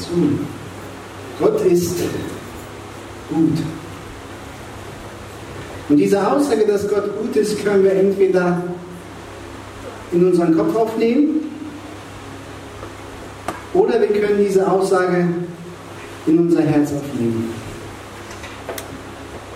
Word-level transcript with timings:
zu. 0.00 0.38
Gott 1.38 1.64
ist 1.64 1.96
gut. 3.28 3.58
Und 5.88 5.96
diese 5.96 6.26
Aussage, 6.26 6.66
dass 6.66 6.88
Gott 6.88 7.18
gut 7.18 7.34
ist, 7.36 7.64
können 7.64 7.82
wir 7.82 7.92
entweder 7.92 8.62
in 10.12 10.26
unseren 10.26 10.56
Kopf 10.56 10.76
aufnehmen 10.76 11.40
oder 13.74 14.00
wir 14.00 14.08
können 14.08 14.44
diese 14.44 14.70
Aussage 14.70 15.28
in 16.26 16.38
unser 16.38 16.62
Herz 16.62 16.92
aufnehmen. 16.92 17.52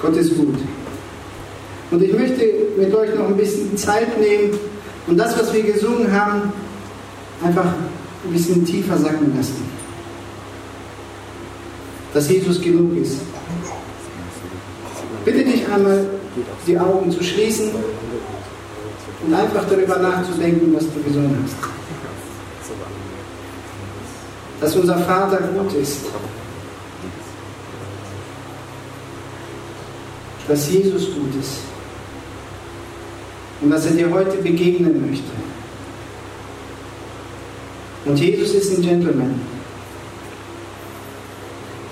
Gott 0.00 0.16
ist 0.16 0.36
gut. 0.36 0.58
Und 1.90 2.02
ich 2.02 2.12
möchte 2.12 2.44
mit 2.76 2.94
euch 2.94 3.14
noch 3.14 3.28
ein 3.28 3.36
bisschen 3.36 3.76
Zeit 3.76 4.18
nehmen 4.18 4.58
und 5.06 5.16
das, 5.16 5.38
was 5.38 5.52
wir 5.52 5.62
gesungen 5.62 6.10
haben, 6.10 6.52
einfach 7.44 7.66
ein 8.26 8.32
bisschen 8.32 8.64
tiefer 8.64 8.96
sacken 8.98 9.36
lassen. 9.36 9.83
Dass 12.14 12.30
Jesus 12.30 12.60
genug 12.60 12.96
ist. 12.96 13.18
Bitte 15.24 15.44
dich 15.44 15.66
einmal, 15.68 16.06
die 16.66 16.78
Augen 16.78 17.10
zu 17.10 17.22
schließen 17.22 17.70
und 19.26 19.34
einfach 19.34 19.64
darüber 19.68 19.98
nachzudenken, 19.98 20.74
was 20.74 20.84
du 20.84 21.02
gesungen 21.02 21.38
hast. 21.42 21.56
Dass 24.60 24.76
unser 24.76 24.98
Vater 24.98 25.38
gut 25.38 25.74
ist. 25.74 26.00
Dass 30.46 30.70
Jesus 30.70 31.06
gut 31.14 31.34
ist 31.40 31.58
und 33.60 33.70
dass 33.70 33.86
er 33.86 33.92
dir 33.92 34.10
heute 34.10 34.36
begegnen 34.38 35.08
möchte. 35.08 35.30
Und 38.04 38.18
Jesus 38.18 38.50
ist 38.50 38.76
ein 38.76 38.82
Gentleman. 38.82 39.53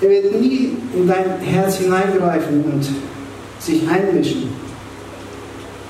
Er 0.03 0.11
wird 0.11 0.41
nie 0.41 0.77
in 0.95 1.07
dein 1.07 1.39
Herz 1.41 1.77
hineingreifen 1.77 2.65
und 2.65 2.87
sich 3.61 3.89
einmischen. 3.89 4.49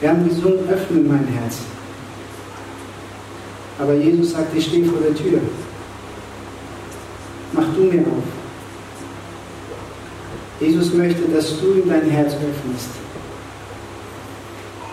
Wir 0.00 0.10
haben 0.10 0.28
gesungen, 0.28 0.68
öffne 0.70 1.00
mein 1.00 1.26
Herz. 1.26 1.58
Aber 3.78 3.94
Jesus 3.94 4.32
sagt, 4.32 4.54
ich 4.56 4.66
stehe 4.66 4.84
vor 4.84 5.00
der 5.00 5.14
Tür. 5.14 5.40
Mach 7.52 7.64
du 7.74 7.82
mir 7.82 8.00
auf. 8.02 8.24
Jesus 10.60 10.92
möchte, 10.94 11.22
dass 11.34 11.58
du 11.58 11.80
in 11.82 11.88
dein 11.88 12.08
Herz 12.08 12.34
öffnest 12.34 13.02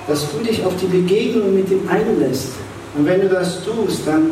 dass 0.09 0.25
du 0.31 0.39
dich 0.39 0.65
auf 0.65 0.73
die 0.77 0.87
Begegnung 0.87 1.53
mit 1.53 1.69
ihm 1.69 1.87
einlässt. 1.87 2.53
Und 2.97 3.05
wenn 3.05 3.21
du 3.21 3.29
das 3.29 3.63
tust, 3.63 4.07
dann, 4.07 4.31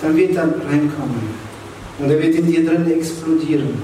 dann 0.00 0.16
wird 0.16 0.36
er 0.36 0.44
reinkommen. 0.44 1.49
Und 2.00 2.10
er 2.10 2.22
wird 2.22 2.34
in 2.34 2.46
dir 2.46 2.64
drin 2.66 2.90
explodieren. 2.90 3.82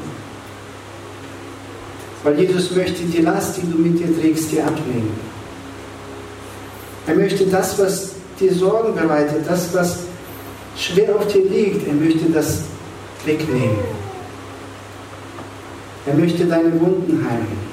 Weil 2.24 2.40
Jesus 2.40 2.74
möchte 2.74 3.04
die 3.04 3.20
Last, 3.20 3.58
die 3.58 3.70
du 3.70 3.78
mit 3.78 3.98
dir 3.98 4.18
trägst, 4.18 4.50
dir 4.50 4.66
ablegen. 4.66 5.10
Er 7.06 7.14
möchte 7.14 7.46
das, 7.46 7.78
was 7.78 8.12
dir 8.40 8.52
Sorgen 8.52 8.94
bereitet, 8.94 9.44
das, 9.46 9.72
was 9.74 9.98
schwer 10.76 11.14
auf 11.14 11.26
dir 11.28 11.44
liegt, 11.44 11.86
er 11.86 11.94
möchte 11.94 12.30
das 12.32 12.62
wegnehmen. 13.24 13.78
Er 16.06 16.14
möchte 16.14 16.46
deine 16.46 16.72
Wunden 16.80 17.24
heilen. 17.28 17.66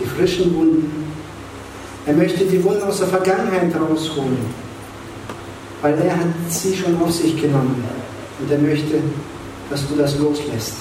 Die 0.00 0.04
frischen 0.04 0.54
Wunden, 0.54 1.12
er 2.06 2.14
möchte 2.14 2.44
die 2.44 2.62
Wunden 2.64 2.82
aus 2.82 2.98
der 2.98 3.08
Vergangenheit 3.08 3.72
rausholen, 3.74 4.38
weil 5.82 5.98
er 5.98 6.16
hat 6.16 6.26
sie 6.48 6.76
schon 6.76 7.00
auf 7.00 7.12
sich 7.12 7.40
genommen 7.40 7.84
und 8.38 8.50
er 8.50 8.58
möchte, 8.58 9.00
dass 9.70 9.86
du 9.88 9.96
das 9.96 10.18
loslässt. 10.18 10.74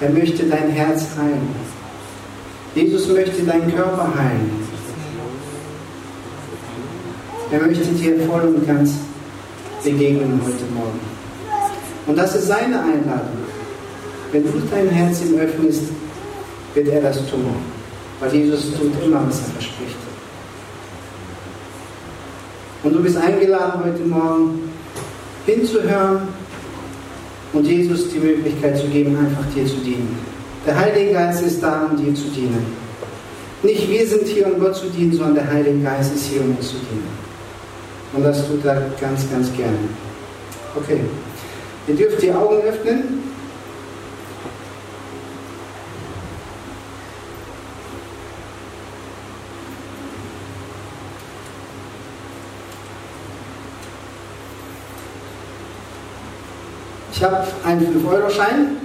Er 0.00 0.10
möchte 0.10 0.44
dein 0.44 0.70
Herz 0.70 1.06
heilen. 1.16 1.48
Jesus 2.74 3.08
möchte 3.08 3.42
deinen 3.42 3.74
Körper 3.74 4.12
heilen. 4.16 4.50
Er 7.50 7.60
möchte 7.60 7.84
dir 7.84 8.20
voll 8.26 8.40
und 8.40 8.66
ganz 8.66 8.94
begegnen 9.84 10.40
heute 10.42 10.64
Morgen. 10.74 11.00
Und 12.06 12.16
das 12.16 12.34
ist 12.34 12.48
seine 12.48 12.80
Einladung. 12.80 13.42
Wenn 14.32 14.42
du 14.42 14.50
dein 14.70 14.88
Herz 14.88 15.20
ihm 15.22 15.38
öffnest, 15.38 15.82
wird 16.74 16.88
er 16.88 17.02
das 17.02 17.18
tun. 17.30 17.54
Weil 18.18 18.34
Jesus 18.34 18.72
tut 18.72 18.92
immer, 19.04 19.26
was 19.26 19.38
er 19.40 19.52
verspricht. 19.52 19.96
Und 22.82 22.94
du 22.94 23.02
bist 23.02 23.16
eingeladen 23.16 23.84
heute 23.84 24.02
Morgen 24.04 24.71
hinzuhören 25.46 26.28
und 27.52 27.66
Jesus 27.66 28.08
die 28.10 28.18
Möglichkeit 28.18 28.78
zu 28.78 28.86
geben, 28.86 29.16
einfach 29.16 29.44
dir 29.54 29.66
zu 29.66 29.76
dienen. 29.76 30.16
Der 30.66 30.78
Heilige 30.78 31.12
Geist 31.12 31.42
ist 31.42 31.62
da, 31.62 31.88
um 31.90 31.96
dir 31.96 32.14
zu 32.14 32.28
dienen. 32.28 32.64
Nicht 33.62 33.88
wir 33.88 34.06
sind 34.06 34.26
hier, 34.26 34.46
um 34.46 34.60
Gott 34.60 34.76
zu 34.76 34.86
dienen, 34.86 35.12
sondern 35.12 35.34
der 35.34 35.52
Heilige 35.52 35.78
Geist 35.80 36.14
ist 36.14 36.26
hier, 36.26 36.40
um 36.40 36.56
uns 36.56 36.68
zu 36.68 36.76
dienen. 36.76 37.08
Und 38.12 38.24
das 38.24 38.46
tut 38.46 38.64
er 38.64 38.90
ganz, 39.00 39.30
ganz 39.30 39.52
gerne. 39.56 39.78
Okay. 40.76 41.00
Ihr 41.88 41.94
dürft 41.94 42.22
die 42.22 42.32
Augen 42.32 42.56
öffnen. 42.62 43.31
Ich 57.22 57.28
habe 57.28 57.46
einen 57.64 58.04
5-Euro-Schein. 58.04 58.78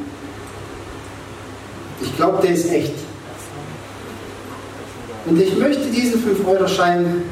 Ich 1.99 2.15
glaube, 2.15 2.39
der 2.43 2.51
ist 2.51 2.71
echt. 2.71 2.93
Und 5.25 5.41
ich 5.41 5.57
möchte 5.57 5.87
diesen 5.87 6.23
5-Euro-Schein 6.23 7.23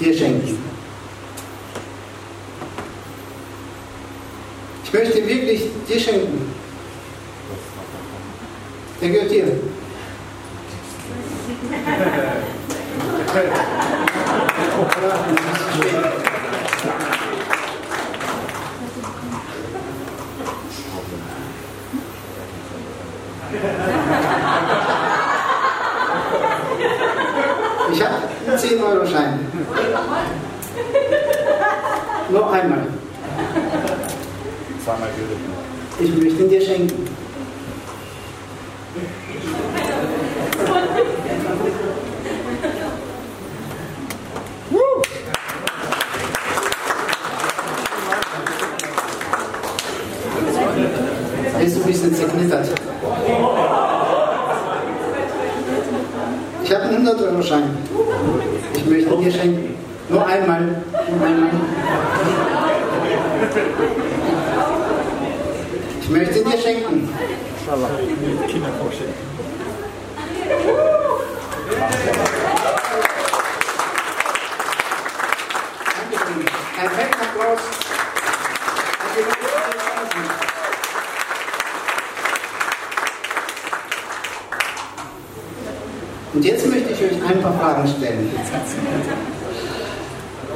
dir 0.00 0.16
schenken. 0.16 0.56
Ich 4.82 4.92
möchte 4.94 5.18
ihn 5.18 5.28
wirklich 5.28 5.60
dir 5.90 6.00
schenken. 6.00 6.50
Der 9.02 9.10
gehört 9.10 9.30
dir. 9.30 9.44
Ich 27.92 28.02
habe 28.02 28.14
einen 28.48 28.53
10-Euro-Schein. 28.64 29.40
Nur 32.30 32.50
einmal. 32.50 32.86
Zweimal 34.82 35.08
gültig. 35.16 35.38
Ich 36.00 36.22
möchte 36.22 36.42
ihn 36.42 36.48
dir 36.48 36.60
schenken. 36.60 37.08
Er 51.54 51.62
ist 51.62 51.76
ein 51.76 51.82
bisschen 51.82 52.14
zerknittert. 52.14 52.68
Ich 56.62 56.74
habe 56.74 56.84
einen 56.84 57.06
100-Euro-Schein. 57.06 57.76
Ich 58.74 58.84
möchte 58.86 59.16
dir 59.16 59.32
schenken. 59.32 59.74
Nur 60.08 60.26
einmal. 60.26 60.82
Ich 66.00 66.08
möchte 66.10 66.44
dir 66.44 66.58
schenken. 66.58 67.08
Kinder. 68.48 68.68
Dankeschön. 68.78 69.14
Ein 76.80 76.90
fetten 76.90 77.20
Applaus. 77.20 77.60
Hat 78.98 79.16
jemand 79.16 79.38
Applaus? 79.38 80.54
Und 86.34 86.44
jetzt 86.44 86.66
möchte 86.66 86.92
ich 86.92 87.00
euch 87.00 87.30
ein 87.30 87.40
paar 87.40 87.56
Fragen 87.58 87.88
stellen. 87.88 88.28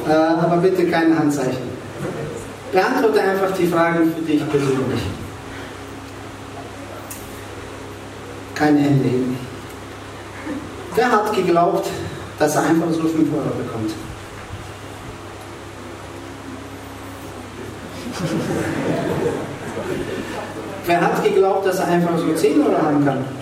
Äh, 0.08 0.12
aber 0.12 0.56
bitte 0.56 0.90
keine 0.90 1.16
Handzeichen. 1.16 1.68
Beantworte 2.72 3.22
einfach 3.22 3.52
die 3.56 3.66
Fragen 3.68 4.12
für 4.12 4.22
dich 4.22 4.48
persönlich. 4.50 5.00
Keine 8.56 8.80
Hände 8.80 9.04
heben. 9.08 9.38
Wer 10.96 11.12
hat 11.12 11.32
geglaubt, 11.32 11.88
dass 12.40 12.56
er 12.56 12.62
einfach 12.62 12.90
so 12.90 13.02
5 13.02 13.32
Euro 13.32 13.50
bekommt? 13.56 13.92
Wer 20.86 21.00
hat 21.00 21.22
geglaubt, 21.22 21.66
dass 21.66 21.78
er 21.78 21.86
einfach 21.86 22.18
so 22.18 22.34
10 22.34 22.62
Euro 22.62 22.82
haben 22.82 23.04
kann? 23.04 23.37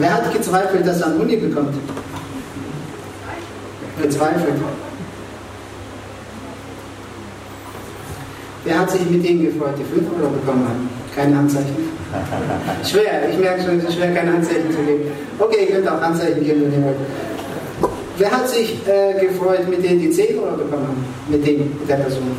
Wer 0.00 0.14
hat 0.14 0.32
gezweifelt, 0.32 0.86
dass 0.86 1.02
er 1.02 1.08
einen 1.08 1.20
Uni 1.20 1.36
bekommt? 1.36 1.74
Bezweifelt. 4.00 4.54
Wer 8.64 8.78
hat 8.78 8.90
sich 8.90 9.10
mit 9.10 9.22
denen 9.22 9.44
gefreut, 9.44 9.74
die 9.78 9.84
5 9.84 10.10
Euro 10.18 10.30
bekommen 10.30 10.66
haben? 10.66 10.88
Keine 11.14 11.36
Handzeichen. 11.36 11.90
Schwer, 12.84 13.28
ich 13.30 13.38
merke 13.38 13.62
schon, 13.62 13.78
es 13.78 13.84
ist 13.84 13.94
schwer, 13.94 14.14
keine 14.14 14.32
Handzeichen 14.32 14.70
zu 14.70 14.78
geben. 14.78 15.10
Okay, 15.38 15.66
ihr 15.68 15.76
könnt 15.76 15.88
auch 15.88 16.00
Handzeichen 16.00 16.44
geben, 16.44 16.62
wenn 16.62 16.72
ihr 16.72 16.86
wollt. 16.86 16.96
Wer 18.16 18.30
hat 18.30 18.48
sich 18.48 18.80
äh, 18.86 19.20
gefreut 19.20 19.68
mit 19.68 19.84
denen, 19.84 20.00
die 20.00 20.10
10 20.10 20.38
Euro 20.38 20.56
bekommen 20.56 20.88
haben? 20.88 21.04
Mit 21.28 21.46
dem, 21.46 21.58
mit 21.78 21.88
der 21.88 21.96
Person? 21.96 22.30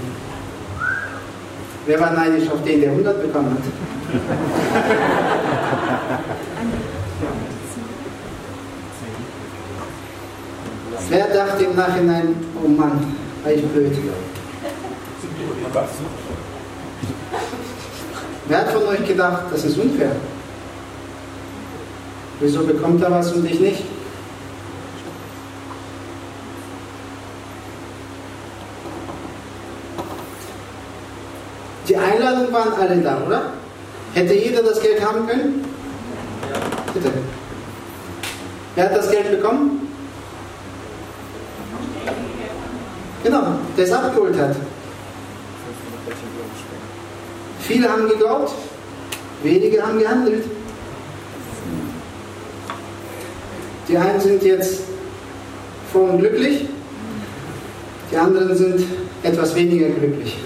Wer 1.86 2.00
war 2.00 2.12
neidisch 2.14 2.50
auf 2.50 2.64
den, 2.64 2.82
der 2.82 2.90
100 2.92 3.22
bekommen 3.22 3.52
hat? 3.52 3.64
Wer 11.10 11.28
dachte 11.28 11.64
im 11.66 11.76
Nachhinein, 11.76 12.36
oh 12.64 12.68
Mann, 12.68 13.16
war 13.44 13.52
ich 13.52 13.66
blöd? 13.66 13.92
Wer 18.48 18.58
hat 18.58 18.72
von 18.72 18.84
euch 18.88 19.06
gedacht, 19.06 19.44
das 19.52 19.66
ist 19.66 19.78
unfair? 19.78 20.16
Wieso 22.40 22.64
bekommt 22.64 23.04
er 23.04 23.12
was 23.12 23.34
und 23.34 23.46
ich 23.46 23.60
nicht? 23.60 23.84
Die 31.88 31.98
Einladungen 31.98 32.54
waren 32.54 32.74
alle 32.74 33.02
da, 33.02 33.22
oder? 33.26 33.54
Hätte 34.14 34.34
jeder 34.34 34.64
das 34.64 34.82
Geld 34.82 35.06
haben 35.06 35.28
können? 35.28 35.71
Bitte. 36.94 37.12
Wer 38.76 38.86
hat 38.86 38.98
das 38.98 39.12
Geld 39.12 39.32
bekommen? 39.32 39.88
Genau, 43.24 43.44
der 43.78 43.86
es 43.86 43.92
abgeholt 43.92 44.38
hat. 44.38 44.56
Viele 47.60 47.90
haben 47.90 48.10
geglaubt, 48.10 48.52
wenige 49.44 49.82
haben 49.82 50.00
gehandelt. 50.00 50.46
Die 53.88 53.98
einen 53.98 54.20
sind 54.20 54.44
jetzt 54.44 54.82
froh 55.92 56.06
und 56.06 56.20
glücklich, 56.20 56.66
die 58.12 58.18
anderen 58.18 58.56
sind 58.56 58.86
etwas 59.24 59.56
weniger 59.56 59.90
glücklich. 59.90 60.38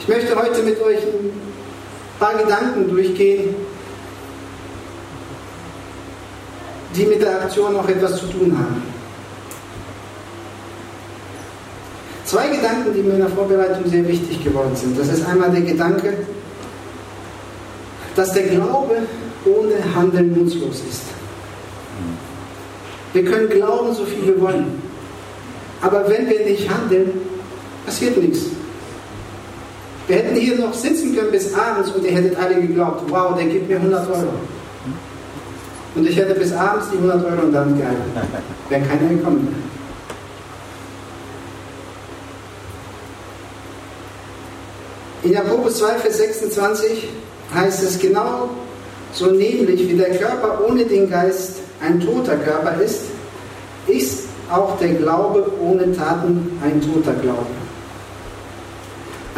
Ich 0.00 0.08
möchte 0.08 0.36
heute 0.36 0.62
mit 0.62 0.80
euch 0.80 0.98
ein 0.98 1.37
paar 2.18 2.34
Gedanken 2.36 2.88
durchgehen, 2.88 3.54
die 6.94 7.06
mit 7.06 7.22
der 7.22 7.42
Aktion 7.42 7.72
noch 7.74 7.88
etwas 7.88 8.18
zu 8.18 8.26
tun 8.26 8.56
haben. 8.58 8.82
Zwei 12.24 12.48
Gedanken, 12.48 12.92
die 12.94 13.02
mir 13.02 13.14
in 13.14 13.20
der 13.20 13.30
Vorbereitung 13.30 13.88
sehr 13.88 14.06
wichtig 14.06 14.44
geworden 14.44 14.76
sind. 14.76 14.98
Das 14.98 15.08
ist 15.08 15.26
einmal 15.26 15.50
der 15.50 15.62
Gedanke, 15.62 16.12
dass 18.14 18.32
der 18.34 18.44
Glaube 18.48 18.96
ohne 19.46 19.94
Handeln 19.94 20.36
nutzlos 20.36 20.82
ist. 20.90 21.02
Wir 23.14 23.24
können 23.24 23.48
glauben, 23.48 23.94
so 23.94 24.04
viel 24.04 24.26
wir 24.26 24.40
wollen. 24.40 24.82
Aber 25.80 26.08
wenn 26.08 26.28
wir 26.28 26.44
nicht 26.44 26.68
handeln, 26.68 27.12
passiert 27.86 28.16
nichts. 28.18 28.40
Wir 30.08 30.16
hätten 30.16 30.36
hier 30.36 30.56
noch 30.56 30.72
sitzen 30.72 31.14
können 31.14 31.30
bis 31.30 31.52
abends 31.52 31.90
und 31.90 32.02
ihr 32.02 32.12
hättet 32.12 32.36
alle 32.38 32.54
geglaubt, 32.54 33.02
wow, 33.08 33.36
der 33.36 33.44
gibt 33.44 33.68
mir 33.68 33.76
100 33.76 34.08
Euro. 34.08 34.32
Und 35.94 36.08
ich 36.08 36.16
hätte 36.16 36.34
bis 36.34 36.52
abends 36.52 36.86
die 36.90 36.96
100 36.96 37.24
Euro 37.24 37.42
und 37.42 37.52
dann 37.52 37.76
gehalten. 37.76 38.02
Wäre 38.70 38.82
keiner 38.82 39.08
gekommen. 39.10 39.54
In 45.22 45.32
Jakobus 45.32 45.76
2, 45.78 45.94
Vers 45.98 46.16
26 46.18 47.08
heißt 47.54 47.82
es 47.82 47.98
genau 47.98 48.48
so 49.12 49.26
nämlich, 49.26 49.88
wie 49.88 49.94
der 49.94 50.16
Körper 50.16 50.64
ohne 50.66 50.84
den 50.84 51.10
Geist 51.10 51.56
ein 51.82 52.00
toter 52.00 52.36
Körper 52.36 52.80
ist, 52.80 53.02
ist 53.86 54.28
auch 54.50 54.78
der 54.78 54.94
Glaube 54.94 55.50
ohne 55.60 55.92
Taten 55.94 56.58
ein 56.62 56.80
toter 56.80 57.12
Glaube. 57.20 57.57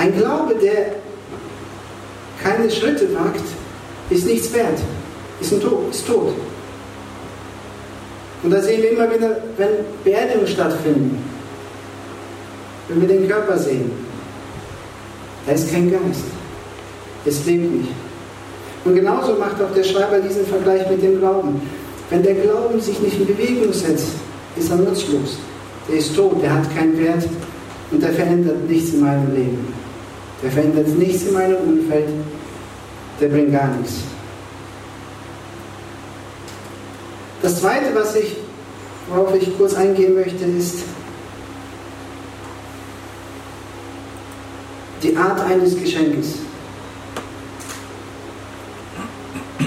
Ein 0.00 0.16
Glaube, 0.16 0.54
der 0.54 0.94
keine 2.42 2.70
Schritte 2.70 3.14
wagt, 3.14 3.44
ist 4.08 4.24
nichts 4.24 4.50
wert, 4.54 4.78
ist, 5.42 5.52
ein 5.52 5.60
Tod, 5.60 5.90
ist 5.90 6.06
tot. 6.06 6.32
Und 8.42 8.50
da 8.50 8.62
sehen 8.62 8.80
wir 8.82 8.92
immer 8.92 9.14
wieder, 9.14 9.36
wenn 9.58 9.68
Beerdigungen 10.02 10.46
stattfinden, 10.46 11.22
wenn 12.88 13.02
wir 13.02 13.08
den 13.08 13.28
Körper 13.28 13.58
sehen, 13.58 13.90
da 15.46 15.52
ist 15.52 15.70
kein 15.70 15.90
Geist. 15.90 16.24
Es 17.26 17.44
lebt 17.44 17.70
nicht. 17.70 17.90
Und 18.86 18.94
genauso 18.94 19.34
macht 19.34 19.60
auch 19.60 19.74
der 19.74 19.84
Schreiber 19.84 20.20
diesen 20.20 20.46
Vergleich 20.46 20.88
mit 20.88 21.02
dem 21.02 21.18
Glauben. 21.18 21.60
Wenn 22.08 22.22
der 22.22 22.36
Glauben 22.36 22.80
sich 22.80 22.98
nicht 23.00 23.20
in 23.20 23.26
Bewegung 23.26 23.70
setzt, 23.74 24.12
ist 24.56 24.70
er 24.70 24.78
nutzlos. 24.78 25.36
Der 25.90 25.98
ist 25.98 26.16
tot, 26.16 26.42
der 26.42 26.54
hat 26.54 26.74
keinen 26.74 26.98
Wert 26.98 27.28
und 27.90 28.02
der 28.02 28.14
verändert 28.14 28.66
nichts 28.66 28.94
in 28.94 29.00
meinem 29.02 29.34
Leben. 29.34 29.89
Der 30.42 30.50
verändert 30.50 30.88
nichts 30.88 31.24
in 31.24 31.34
meinem 31.34 31.56
Umfeld, 31.56 32.08
der 33.20 33.28
bringt 33.28 33.52
gar 33.52 33.68
nichts. 33.76 33.96
Das 37.42 37.60
Zweite, 37.60 37.94
was 37.94 38.16
ich, 38.16 38.36
worauf 39.08 39.34
ich 39.34 39.56
kurz 39.56 39.74
eingehen 39.74 40.14
möchte, 40.14 40.44
ist, 40.44 40.76
die 45.02 45.16
Art 45.16 45.40
eines 45.40 45.78
Geschenkes. 45.78 46.34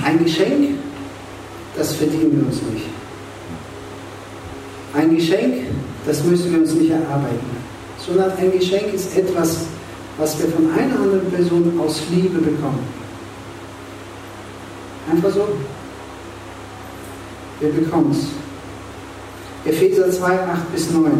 Ein 0.04 0.24
Geschenk, 0.24 0.78
das 1.76 1.94
verdienen 1.94 2.38
wir 2.38 2.48
uns 2.48 2.62
nicht. 2.72 2.86
Ein 4.94 5.16
Geschenk, 5.16 5.68
das 6.06 6.24
müssen 6.24 6.52
wir 6.52 6.60
uns 6.60 6.74
nicht 6.74 6.92
erarbeiten, 6.92 7.58
sondern 8.06 8.32
ein 8.38 8.52
Geschenk 8.52 8.94
ist 8.94 9.18
etwas, 9.18 9.62
was 10.18 10.40
wir 10.40 10.48
von 10.50 10.72
einer 10.72 11.00
anderen 11.00 11.32
Person 11.32 11.80
aus 11.80 12.02
Liebe 12.12 12.40
bekommen. 12.40 12.80
Einfach 15.12 15.32
so. 15.32 15.48
Wir 17.60 17.70
bekommen 17.70 18.12
es. 18.12 19.72
Epheser 19.72 20.12
2, 20.12 20.26
8 20.26 20.74
bis 20.74 20.92
9. 20.92 21.12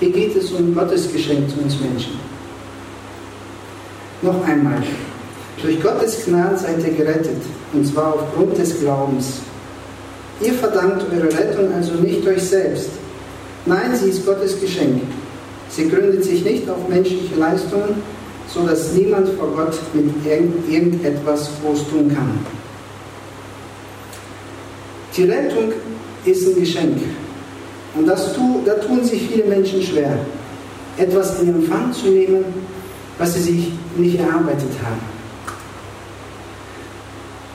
Hier 0.00 0.12
geht 0.12 0.36
es 0.36 0.52
um 0.52 0.74
Gottes 0.74 1.10
Geschenk 1.10 1.48
zu 1.50 1.60
uns 1.60 1.80
Menschen. 1.80 2.18
Noch 4.22 4.44
einmal, 4.46 4.82
durch 5.62 5.82
Gottes 5.82 6.24
Gnade 6.24 6.58
seid 6.58 6.82
ihr 6.84 6.92
gerettet, 6.92 7.42
und 7.72 7.86
zwar 7.86 8.14
aufgrund 8.14 8.58
des 8.58 8.80
Glaubens. 8.80 9.40
Ihr 10.40 10.52
verdankt 10.54 11.04
eure 11.12 11.32
Rettung 11.32 11.72
also 11.72 11.94
nicht 11.94 12.26
euch 12.26 12.42
selbst. 12.42 12.90
Nein, 13.66 13.94
sie 13.94 14.10
ist 14.10 14.26
Gottes 14.26 14.60
Geschenk. 14.60 15.02
Sie 15.74 15.88
gründet 15.88 16.22
sich 16.22 16.44
nicht 16.44 16.68
auf 16.70 16.88
menschliche 16.88 17.34
Leistungen, 17.36 18.02
so 18.48 18.64
dass 18.64 18.92
niemand 18.92 19.28
vor 19.30 19.48
Gott 19.48 19.74
mit 19.92 20.24
irgendetwas 20.24 21.50
groß 21.60 21.88
tun 21.88 22.14
kann. 22.14 22.38
Die 25.16 25.24
Rettung 25.24 25.72
ist 26.24 26.46
ein 26.46 26.54
Geschenk. 26.60 26.98
Und 27.96 28.06
das 28.06 28.34
tu, 28.34 28.60
da 28.64 28.74
tun 28.74 29.04
sich 29.04 29.22
viele 29.28 29.44
Menschen 29.44 29.82
schwer, 29.82 30.18
etwas 30.96 31.40
in 31.40 31.48
Empfang 31.48 31.92
zu 31.92 32.08
nehmen, 32.08 32.44
was 33.18 33.34
sie 33.34 33.40
sich 33.40 33.72
nicht 33.96 34.18
erarbeitet 34.18 34.70
haben. 34.84 35.14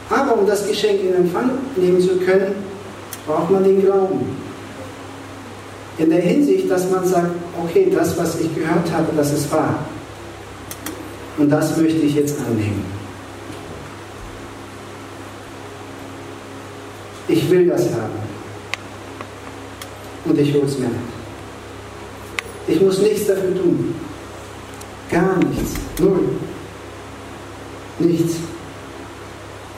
Aber 0.09 0.39
um 0.39 0.47
das 0.47 0.67
Geschenk 0.67 1.01
in 1.01 1.13
Empfang 1.13 1.51
nehmen 1.75 2.01
zu 2.01 2.17
können, 2.17 2.55
braucht 3.25 3.51
man 3.51 3.63
den 3.63 3.81
Glauben. 3.81 4.25
In 5.97 6.09
der 6.09 6.21
Hinsicht, 6.21 6.71
dass 6.71 6.89
man 6.89 7.05
sagt, 7.05 7.31
okay, 7.63 7.91
das, 7.93 8.17
was 8.17 8.39
ich 8.39 8.53
gehört 8.55 8.91
habe, 8.91 9.07
das 9.15 9.33
ist 9.33 9.51
wahr. 9.51 9.85
Und 11.37 11.49
das 11.49 11.77
möchte 11.77 11.99
ich 11.99 12.15
jetzt 12.15 12.37
annehmen. 12.39 12.83
Ich 17.27 17.49
will 17.49 17.67
das 17.67 17.83
haben. 17.93 18.19
Und 20.25 20.37
ich 20.37 20.53
hole 20.53 20.65
es 20.65 20.77
mir. 20.77 20.89
Ich 22.67 22.81
muss 22.81 22.99
nichts 22.99 23.27
dafür 23.27 23.55
tun. 23.55 23.95
Gar 25.09 25.37
nichts. 25.37 25.73
Null. 25.99 26.29
Nichts. 27.99 28.35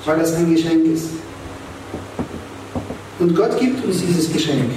Weil 0.06 0.20
das 0.20 0.34
ein 0.34 0.54
Geschenk 0.54 0.86
ist. 0.86 1.10
Und 3.20 3.36
Gott 3.36 3.60
gibt 3.60 3.86
uns 3.86 4.02
dieses 4.02 4.32
Geschenk. 4.34 4.72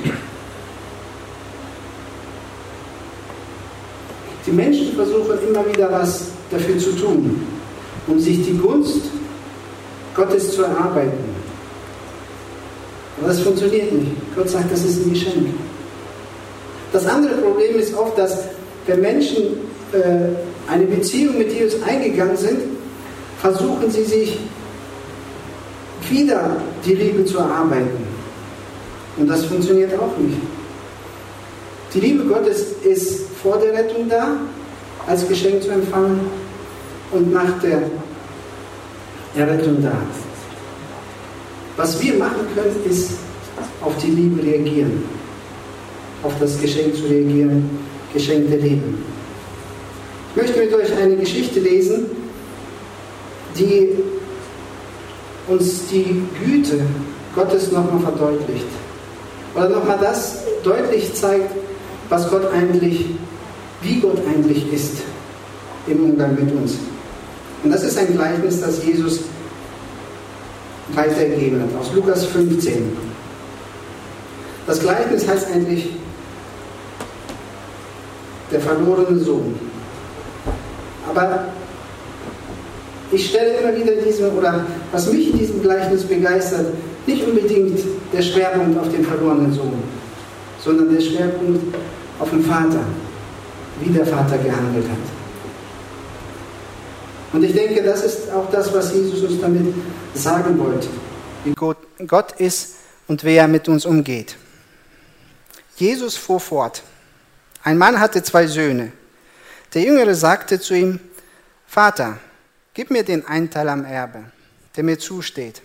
Die 4.47 4.53
Menschen 4.53 4.95
versuchen 4.95 5.39
immer 5.49 5.67
wieder 5.67 5.91
was 5.91 6.27
dafür 6.51 6.79
zu 6.79 6.93
tun, 6.93 7.47
um 8.07 8.19
sich 8.19 8.45
die 8.45 8.57
Gunst 8.57 9.03
Gottes 10.15 10.55
zu 10.55 10.63
erarbeiten. 10.63 11.35
Aber 13.19 13.29
das 13.29 13.41
funktioniert 13.41 13.93
nicht. 13.93 14.13
Gott 14.35 14.49
sagt, 14.49 14.71
das 14.71 14.85
ist 14.85 15.07
ein 15.07 15.13
Geschenk. 15.13 15.49
Das 16.93 17.07
andere 17.07 17.37
Problem 17.37 17.77
ist 17.77 17.95
oft, 17.95 18.19
dass 18.19 18.45
wenn 18.87 19.01
Menschen 19.01 19.45
äh, 19.93 20.71
eine 20.71 20.85
Beziehung 20.85 21.39
mit 21.39 21.53
Jesus 21.53 21.83
eingegangen 21.83 22.37
sind, 22.37 22.59
versuchen 23.41 23.91
sie 23.91 24.05
sich 24.05 24.39
wieder 26.11 26.57
die 26.85 26.95
Liebe 26.95 27.25
zu 27.25 27.39
erarbeiten. 27.39 28.07
Und 29.17 29.29
das 29.29 29.45
funktioniert 29.47 29.93
auch 29.95 30.17
nicht. 30.19 30.39
Die 31.95 32.01
Liebe 32.01 32.25
Gottes 32.25 32.73
ist 32.83 33.21
vor 33.41 33.57
der 33.59 33.73
Rettung 33.73 34.09
da, 34.09 34.37
als 35.07 35.29
Geschenk 35.29 35.63
zu 35.63 35.71
empfangen 35.71 36.21
und 37.13 37.33
nach 37.33 37.61
der 37.61 37.83
Errettung 39.37 39.81
da. 39.81 39.93
Was 41.77 42.03
wir 42.03 42.15
machen 42.15 42.47
können, 42.53 42.75
ist 42.91 43.13
auf 43.81 43.97
die 43.99 44.11
Liebe 44.11 44.43
reagieren, 44.43 45.05
auf 46.25 46.33
das 46.41 46.61
Geschenk 46.61 46.97
zu 46.97 47.05
reagieren, 47.05 47.71
Geschenk 48.13 48.49
der 48.49 48.59
Liebe. 48.59 48.83
Ich 50.31 50.43
möchte 50.43 50.59
mit 50.59 50.75
euch 50.75 50.97
eine 50.97 51.17
Geschichte 51.17 51.61
lesen, 51.61 52.07
die 53.57 53.91
uns 55.47 55.87
die 55.93 56.23
Güte 56.45 56.81
Gottes 57.37 57.71
nochmal 57.71 58.01
verdeutlicht. 58.01 58.67
Oder 59.55 59.69
nochmal 59.69 59.99
das 60.01 60.39
deutlich 60.65 61.15
zeigt, 61.15 61.53
was 62.09 62.29
Gott 62.31 62.53
eigentlich, 62.53 63.07
wie 63.83 64.01
Gott 64.01 64.19
eigentlich 64.27 64.73
ist 64.73 65.03
im 65.87 66.05
Umgang 66.05 66.35
mit 66.35 66.53
uns. 66.55 66.77
Und 67.63 67.71
das 67.71 67.83
ist 67.83 67.99
ein 67.99 68.15
Gleichnis, 68.15 68.61
das 68.61 68.85
Jesus 68.85 69.21
weitergegeben 70.95 71.63
hat, 71.63 71.81
aus 71.81 71.93
Lukas 71.95 72.27
15. 72.27 72.97
Das 74.67 74.81
Gleichnis 74.81 75.27
heißt 75.27 75.49
eigentlich 75.53 75.91
der 78.51 78.61
verlorene 78.61 79.19
Sohn. 79.19 79.55
Aber 81.09 81.47
ich 83.13 83.29
stelle 83.29 83.55
immer 83.59 83.77
wieder 83.77 83.93
diesen, 84.03 84.31
oder 84.37 84.65
was 84.93 85.11
mich 85.13 85.31
in 85.31 85.39
diesem 85.39 85.63
Gleichnis 85.63 86.05
begeistert, 86.05 86.67
nicht 87.07 87.27
unbedingt 87.27 87.79
der 88.13 88.23
Schwerpunkt 88.23 88.79
auf 88.79 88.89
den 88.91 89.05
verlorenen 89.05 89.53
Sohn, 89.53 89.83
sondern 90.63 90.95
der 90.95 91.01
Schwerpunkt 91.01 91.75
auf 92.19 92.31
den 92.31 92.45
Vater, 92.45 92.85
wie 93.81 93.93
der 93.93 94.07
Vater 94.07 94.39
gehandelt 94.39 94.87
hat. 94.89 94.99
Und 97.33 97.43
ich 97.43 97.53
denke, 97.53 97.83
das 97.83 98.05
ist 98.05 98.31
auch 98.31 98.49
das, 98.51 98.73
was 98.73 98.95
Jesus 98.95 99.23
uns 99.25 99.41
damit 99.41 99.75
sagen 100.15 100.57
wollte, 100.59 100.89
wie 101.45 101.55
Gott 102.07 102.33
ist 102.39 102.77
und 103.09 103.25
wie 103.25 103.35
er 103.35 103.49
mit 103.49 103.69
uns 103.69 103.85
umgeht. 103.85 104.37
Jesus 105.77 106.17
fuhr 106.17 106.39
fort. 106.39 106.83
Ein 107.65 107.79
Mann 107.79 107.99
hatte 107.99 108.23
zwei 108.23 108.47
Söhne. 108.47 108.93
Der 109.73 109.83
Jüngere 109.83 110.15
sagte 110.15 110.61
zu 110.61 110.75
ihm, 110.75 111.01
Vater, 111.67 112.19
gib 112.73 112.91
mir 112.93 113.03
den 113.03 113.27
Einteil 113.27 113.69
am 113.69 113.85
Erbe, 113.85 114.25
der 114.77 114.85
mir 114.85 114.99
zusteht. 114.99 115.63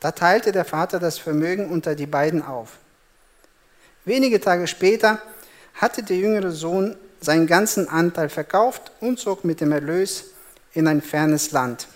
Da 0.00 0.12
teilte 0.12 0.52
der 0.52 0.66
Vater 0.66 0.98
das 0.98 1.18
Vermögen 1.18 1.70
unter 1.70 1.94
die 1.94 2.06
beiden 2.06 2.42
auf. 2.42 2.78
Wenige 4.04 4.40
Tage 4.40 4.66
später 4.66 5.20
hatte 5.74 6.02
der 6.02 6.16
jüngere 6.16 6.52
Sohn 6.52 6.96
seinen 7.20 7.46
ganzen 7.46 7.88
Anteil 7.88 8.28
verkauft 8.28 8.92
und 9.00 9.18
zog 9.18 9.44
mit 9.44 9.60
dem 9.60 9.72
Erlös 9.72 10.32
in 10.72 10.86
ein 10.86 11.02
fernes 11.02 11.52
Land. 11.52 11.86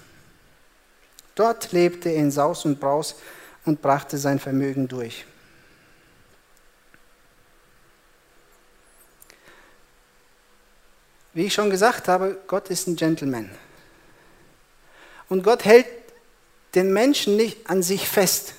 Dort 1.35 1.73
lebte 1.73 2.11
er 2.11 2.17
in 2.17 2.31
Saus 2.31 2.65
und 2.65 2.79
Braus 2.79 3.17
und 3.65 3.81
brachte 3.81 4.19
sein 4.19 4.39
Vermögen 4.39 4.87
durch. 4.87 5.25
Wie 11.33 11.47
ich 11.47 11.55
schon 11.55 11.71
gesagt 11.71 12.07
habe, 12.07 12.39
Gott 12.47 12.71
ist 12.71 12.87
ein 12.87 12.95
Gentleman. 12.95 13.51
Und 15.29 15.43
Gott 15.43 15.65
hält 15.65 15.87
den 16.77 16.93
Menschen 16.93 17.37
nicht 17.37 17.69
an 17.69 17.83
sich 17.83 18.09
fest. 18.09 18.55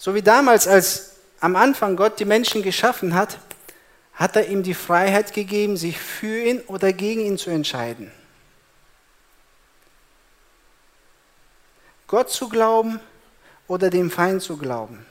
So 0.00 0.14
wie 0.14 0.22
damals, 0.22 0.66
als 0.66 1.10
am 1.40 1.56
Anfang 1.56 1.94
Gott 1.94 2.18
die 2.20 2.24
Menschen 2.24 2.62
geschaffen 2.62 3.12
hat, 3.12 3.36
hat 4.14 4.34
er 4.34 4.48
ihm 4.48 4.62
die 4.62 4.72
Freiheit 4.72 5.34
gegeben, 5.34 5.76
sich 5.76 6.00
für 6.00 6.42
ihn 6.42 6.60
oder 6.62 6.94
gegen 6.94 7.20
ihn 7.20 7.36
zu 7.36 7.50
entscheiden. 7.50 8.10
Gott 12.06 12.30
zu 12.30 12.48
glauben 12.48 12.98
oder 13.68 13.90
dem 13.90 14.10
Feind 14.10 14.40
zu 14.40 14.56
glauben. 14.56 15.04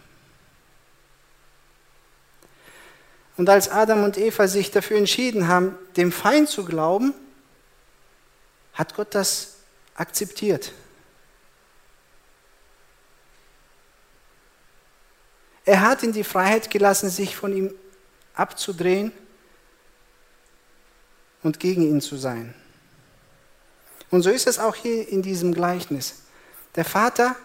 Und 3.37 3.47
als 3.47 3.69
Adam 3.69 4.03
und 4.03 4.17
Eva 4.17 4.47
sich 4.47 4.71
dafür 4.71 4.97
entschieden 4.97 5.47
haben, 5.47 5.77
dem 5.97 6.11
Feind 6.11 6.49
zu 6.49 6.65
glauben, 6.65 7.13
hat 8.73 8.95
Gott 8.95 9.13
das 9.13 9.57
akzeptiert. 9.93 10.73
Er 15.69 15.81
hat 15.81 16.01
ihnen 16.01 16.13
die 16.13 16.23
Freiheit 16.23 16.71
gelassen, 16.71 17.11
sich 17.11 17.35
von 17.35 17.55
ihm 17.55 17.71
abzudrehen 18.33 19.11
und 21.43 21.59
gegen 21.59 21.83
ihn 21.83 22.01
zu 22.01 22.17
sein. 22.17 22.55
Und 24.09 24.23
so 24.23 24.31
ist 24.31 24.47
es 24.47 24.57
auch 24.57 24.73
hier 24.73 25.07
in 25.07 25.21
diesem 25.21 25.53
Gleichnis. 25.53 26.23
Der 26.73 26.85
Vater, 26.85 27.35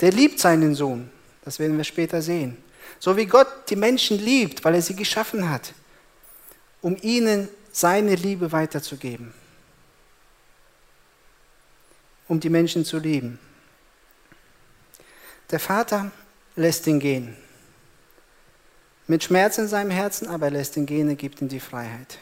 der 0.00 0.12
liebt 0.12 0.38
seinen 0.38 0.76
Sohn. 0.76 1.10
Das 1.44 1.58
werden 1.58 1.76
wir 1.76 1.82
später 1.82 2.22
sehen. 2.22 2.56
So 3.00 3.16
wie 3.16 3.26
Gott 3.26 3.48
die 3.68 3.74
Menschen 3.74 4.16
liebt, 4.16 4.64
weil 4.64 4.76
er 4.76 4.82
sie 4.82 4.94
geschaffen 4.94 5.50
hat, 5.50 5.74
um 6.82 6.96
ihnen 7.02 7.48
seine 7.72 8.14
Liebe 8.14 8.52
weiterzugeben. 8.52 9.34
Um 12.28 12.38
die 12.38 12.48
Menschen 12.48 12.84
zu 12.84 13.00
lieben. 13.00 13.40
Der 15.50 15.58
Vater 15.58 16.12
lässt 16.54 16.86
ihn 16.86 17.00
gehen. 17.00 17.36
Mit 19.06 19.22
Schmerz 19.22 19.58
in 19.58 19.68
seinem 19.68 19.90
Herzen, 19.90 20.28
aber 20.28 20.46
er 20.46 20.52
lässt 20.52 20.76
ihn 20.76 20.86
gehen, 20.86 21.08
er 21.08 21.14
gibt 21.14 21.40
ihm 21.40 21.48
die 21.48 21.60
Freiheit. 21.60 22.18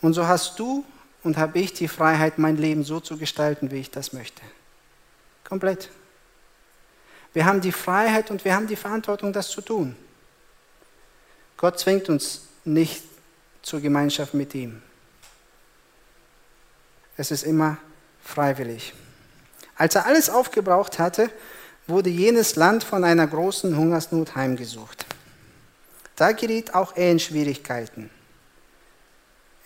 Und 0.00 0.12
so 0.12 0.26
hast 0.26 0.58
du 0.58 0.84
und 1.22 1.36
habe 1.36 1.58
ich 1.58 1.72
die 1.72 1.88
Freiheit, 1.88 2.38
mein 2.38 2.56
Leben 2.56 2.84
so 2.84 3.00
zu 3.00 3.16
gestalten, 3.16 3.70
wie 3.70 3.78
ich 3.78 3.90
das 3.90 4.12
möchte. 4.12 4.42
Komplett. 5.44 5.90
Wir 7.32 7.46
haben 7.46 7.60
die 7.60 7.72
Freiheit 7.72 8.30
und 8.30 8.44
wir 8.44 8.54
haben 8.54 8.66
die 8.66 8.76
Verantwortung, 8.76 9.32
das 9.32 9.48
zu 9.48 9.60
tun. 9.60 9.96
Gott 11.56 11.78
zwingt 11.78 12.08
uns 12.08 12.42
nicht 12.64 13.02
zur 13.62 13.80
Gemeinschaft 13.80 14.34
mit 14.34 14.54
ihm. 14.54 14.82
Es 17.16 17.30
ist 17.30 17.42
immer 17.42 17.78
freiwillig. 18.22 18.94
Als 19.76 19.94
er 19.94 20.06
alles 20.06 20.30
aufgebraucht 20.30 20.98
hatte, 20.98 21.30
wurde 21.88 22.10
jenes 22.10 22.56
Land 22.56 22.84
von 22.84 23.02
einer 23.02 23.26
großen 23.26 23.76
Hungersnot 23.76 24.36
heimgesucht. 24.36 25.06
Da 26.16 26.32
geriet 26.32 26.74
auch 26.74 26.94
er 26.96 27.10
in 27.10 27.18
Schwierigkeiten. 27.18 28.10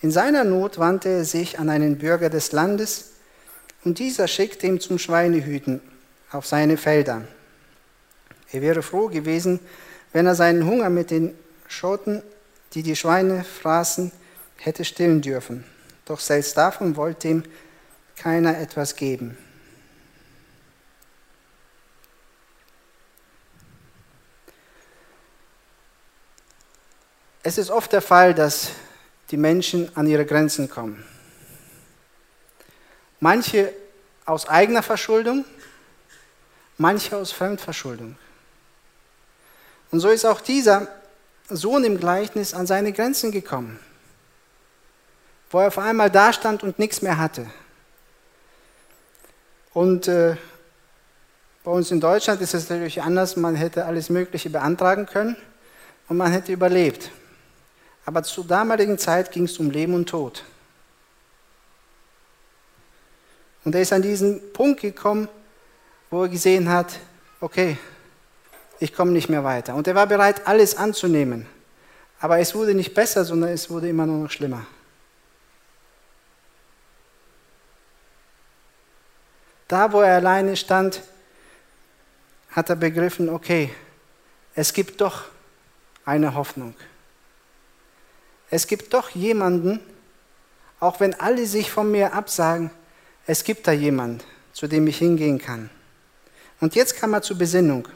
In 0.01 0.11
seiner 0.11 0.43
Not 0.43 0.79
wandte 0.79 1.09
er 1.09 1.25
sich 1.25 1.59
an 1.59 1.69
einen 1.69 1.97
Bürger 1.97 2.29
des 2.29 2.51
Landes 2.51 3.11
und 3.83 3.99
dieser 3.99 4.27
schickte 4.27 4.67
ihn 4.67 4.79
zum 4.79 4.99
Schweinehüten 4.99 5.81
auf 6.31 6.45
seine 6.45 6.77
Felder. 6.77 7.21
Er 8.51 8.61
wäre 8.61 8.81
froh 8.81 9.07
gewesen, 9.07 9.59
wenn 10.13 10.25
er 10.25 10.35
seinen 10.35 10.65
Hunger 10.65 10.89
mit 10.89 11.11
den 11.11 11.33
Schoten, 11.67 12.21
die 12.73 12.83
die 12.83 12.95
Schweine 12.95 13.43
fraßen, 13.43 14.11
hätte 14.57 14.85
stillen 14.85 15.21
dürfen. 15.21 15.63
Doch 16.05 16.19
selbst 16.19 16.55
davon 16.55 16.95
wollte 16.95 17.27
ihm 17.27 17.43
keiner 18.15 18.57
etwas 18.57 18.95
geben. 18.95 19.37
Es 27.43 27.57
ist 27.57 27.69
oft 27.69 27.91
der 27.91 28.01
Fall, 28.01 28.33
dass 28.33 28.69
die 29.29 29.37
Menschen 29.37 29.91
an 29.97 30.07
ihre 30.07 30.25
Grenzen 30.25 30.69
kommen. 30.69 31.05
Manche 33.19 33.73
aus 34.25 34.47
eigener 34.47 34.81
Verschuldung, 34.81 35.43
manche 36.77 37.17
aus 37.17 37.33
Fremdverschuldung. 37.33 38.15
Und 39.91 39.99
so 39.99 40.09
ist 40.09 40.25
auch 40.25 40.39
dieser 40.39 40.87
Sohn 41.49 41.83
im 41.83 41.99
Gleichnis 41.99 42.53
an 42.53 42.65
seine 42.65 42.93
Grenzen 42.93 43.31
gekommen, 43.31 43.77
wo 45.51 45.59
er 45.59 45.67
auf 45.67 45.77
einmal 45.77 46.09
da 46.09 46.31
stand 46.31 46.63
und 46.63 46.79
nichts 46.79 47.01
mehr 47.01 47.17
hatte. 47.17 47.45
Und 49.73 50.07
äh, 50.07 50.37
Bei 51.63 51.71
uns 51.71 51.91
in 51.91 52.01
Deutschland 52.01 52.41
ist 52.41 52.53
es 52.53 52.69
natürlich 52.69 53.01
anders. 53.01 53.37
Man 53.37 53.55
hätte 53.55 53.85
alles 53.85 54.09
Mögliche 54.09 54.49
beantragen 54.49 55.05
können 55.05 55.37
und 56.09 56.17
man 56.17 56.29
hätte 56.31 56.51
überlebt. 56.51 57.09
Aber 58.05 58.23
zur 58.23 58.45
damaligen 58.45 58.97
Zeit 58.97 59.31
ging 59.31 59.45
es 59.45 59.57
um 59.57 59.69
Leben 59.69 59.93
und 59.93 60.09
Tod. 60.09 60.43
Und 63.63 63.75
er 63.75 63.81
ist 63.81 63.93
an 63.93 64.01
diesen 64.01 64.51
Punkt 64.51 64.81
gekommen, 64.81 65.29
wo 66.09 66.23
er 66.23 66.29
gesehen 66.29 66.69
hat, 66.69 66.99
okay, 67.39 67.77
ich 68.79 68.93
komme 68.93 69.11
nicht 69.11 69.29
mehr 69.29 69.43
weiter. 69.43 69.75
Und 69.75 69.87
er 69.87 69.95
war 69.95 70.07
bereit, 70.07 70.45
alles 70.45 70.75
anzunehmen. 70.75 71.47
Aber 72.19 72.39
es 72.39 72.53
wurde 72.53 72.73
nicht 72.73 72.93
besser, 72.93 73.23
sondern 73.23 73.51
es 73.51 73.69
wurde 73.69 73.89
immer 73.89 74.05
nur 74.05 74.23
noch 74.23 74.31
schlimmer. 74.31 74.65
Da, 79.67 79.91
wo 79.91 80.01
er 80.01 80.15
alleine 80.15 80.55
stand, 80.55 81.01
hat 82.51 82.69
er 82.69 82.75
begriffen, 82.75 83.29
okay, 83.29 83.73
es 84.55 84.73
gibt 84.73 85.01
doch 85.01 85.23
eine 86.05 86.35
Hoffnung. 86.35 86.75
Es 88.55 88.67
gibt 88.67 88.93
doch 88.93 89.09
jemanden, 89.09 89.79
auch 90.79 90.99
wenn 90.99 91.19
alle 91.19 91.47
sich 91.47 91.71
von 91.71 91.89
mir 91.89 92.13
absagen, 92.13 92.69
es 93.25 93.43
gibt 93.43 93.65
da 93.65 93.71
jemanden, 93.71 94.19
zu 94.51 94.67
dem 94.67 94.85
ich 94.85 94.99
hingehen 94.99 95.39
kann. 95.39 95.71
Und 96.61 96.75
jetzt 96.75 96.95
kam 96.97 97.15
er 97.15 97.23
zur 97.23 97.39
Besinnung. 97.39 97.87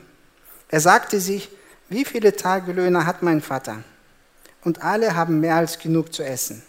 Er 0.70 0.80
sagte 0.80 1.20
sich, 1.20 1.52
wie 1.90 2.06
viele 2.06 2.36
Tagelöhner 2.36 3.06
hat 3.06 3.22
mein 3.22 3.40
Vater? 3.40 3.84
Und 4.64 4.82
alle 4.82 5.16
haben 5.16 5.42
mehr 5.42 5.58
als 5.58 5.78
genug 5.78 6.12
zu 6.12 6.24
essen. 6.24 6.64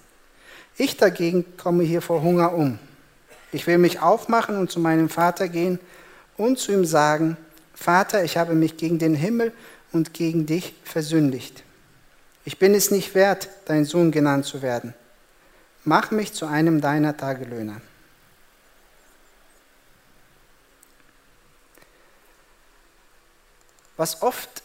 Ich 0.76 0.99
dagegen 0.99 1.57
komme 1.57 1.83
hier 1.83 2.02
vor 2.02 2.21
Hunger 2.21 2.52
um. 2.52 2.78
Ich 3.52 3.66
will 3.66 3.78
mich 3.78 4.02
aufmachen 4.02 4.59
und 4.59 4.71
zu 4.71 4.80
meinem 4.80 5.09
Vater 5.09 5.49
gehen 5.49 5.80
und 6.37 6.59
zu 6.59 6.73
ihm 6.73 6.85
sagen, 6.85 7.38
Vater, 7.73 8.23
ich 8.23 8.37
habe 8.37 8.52
mich 8.52 8.76
gegen 8.76 8.99
den 8.99 9.14
Himmel 9.14 9.50
und 9.92 10.12
gegen 10.12 10.45
dich 10.45 10.75
versündigt. 10.85 11.64
Ich 12.49 12.59
bin 12.59 12.75
es 12.75 12.90
nicht 12.90 13.14
wert, 13.14 13.50
dein 13.67 13.85
Sohn 13.85 14.11
genannt 14.11 14.47
zu 14.47 14.62
werden. 14.62 14.95
Mach 15.85 16.11
mich 16.11 16.33
zu 16.33 16.47
einem 16.47 16.81
deiner 16.81 17.14
Tagelöhner. 17.14 17.83
Was 23.99 24.23
oft 24.23 24.62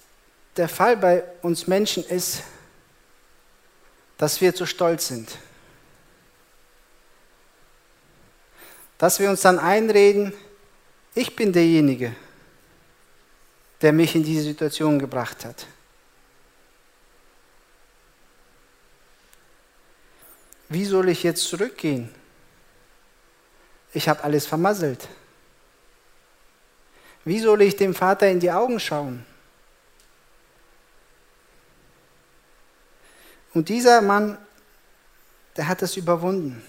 der 0.55 0.69
Fall 0.69 0.95
bei 0.95 1.25
uns 1.41 1.67
Menschen 1.67 2.05
ist, 2.05 2.43
dass 4.17 4.39
wir 4.39 4.55
zu 4.55 4.65
stolz 4.65 5.09
sind. 5.09 5.37
Dass 8.97 9.19
wir 9.19 9.29
uns 9.29 9.41
dann 9.41 9.59
einreden, 9.59 10.31
ich 11.15 11.35
bin 11.35 11.51
derjenige, 11.51 12.15
der 13.81 13.91
mich 13.91 14.15
in 14.15 14.23
diese 14.23 14.43
Situation 14.43 14.99
gebracht 14.99 15.43
hat. 15.43 15.67
Wie 20.69 20.85
soll 20.85 21.09
ich 21.09 21.23
jetzt 21.23 21.43
zurückgehen? 21.47 22.09
Ich 23.93 24.09
habe 24.09 24.23
alles 24.23 24.45
vermasselt. 24.45 25.07
Wie 27.25 27.39
soll 27.39 27.61
ich 27.61 27.75
dem 27.75 27.93
Vater 27.93 28.27
in 28.27 28.39
die 28.39 28.51
Augen 28.51 28.79
schauen? 28.79 29.25
Und 33.53 33.69
dieser 33.69 34.01
Mann, 34.01 34.37
der 35.55 35.67
hat 35.67 35.81
es 35.83 35.95
überwunden. 35.95 36.63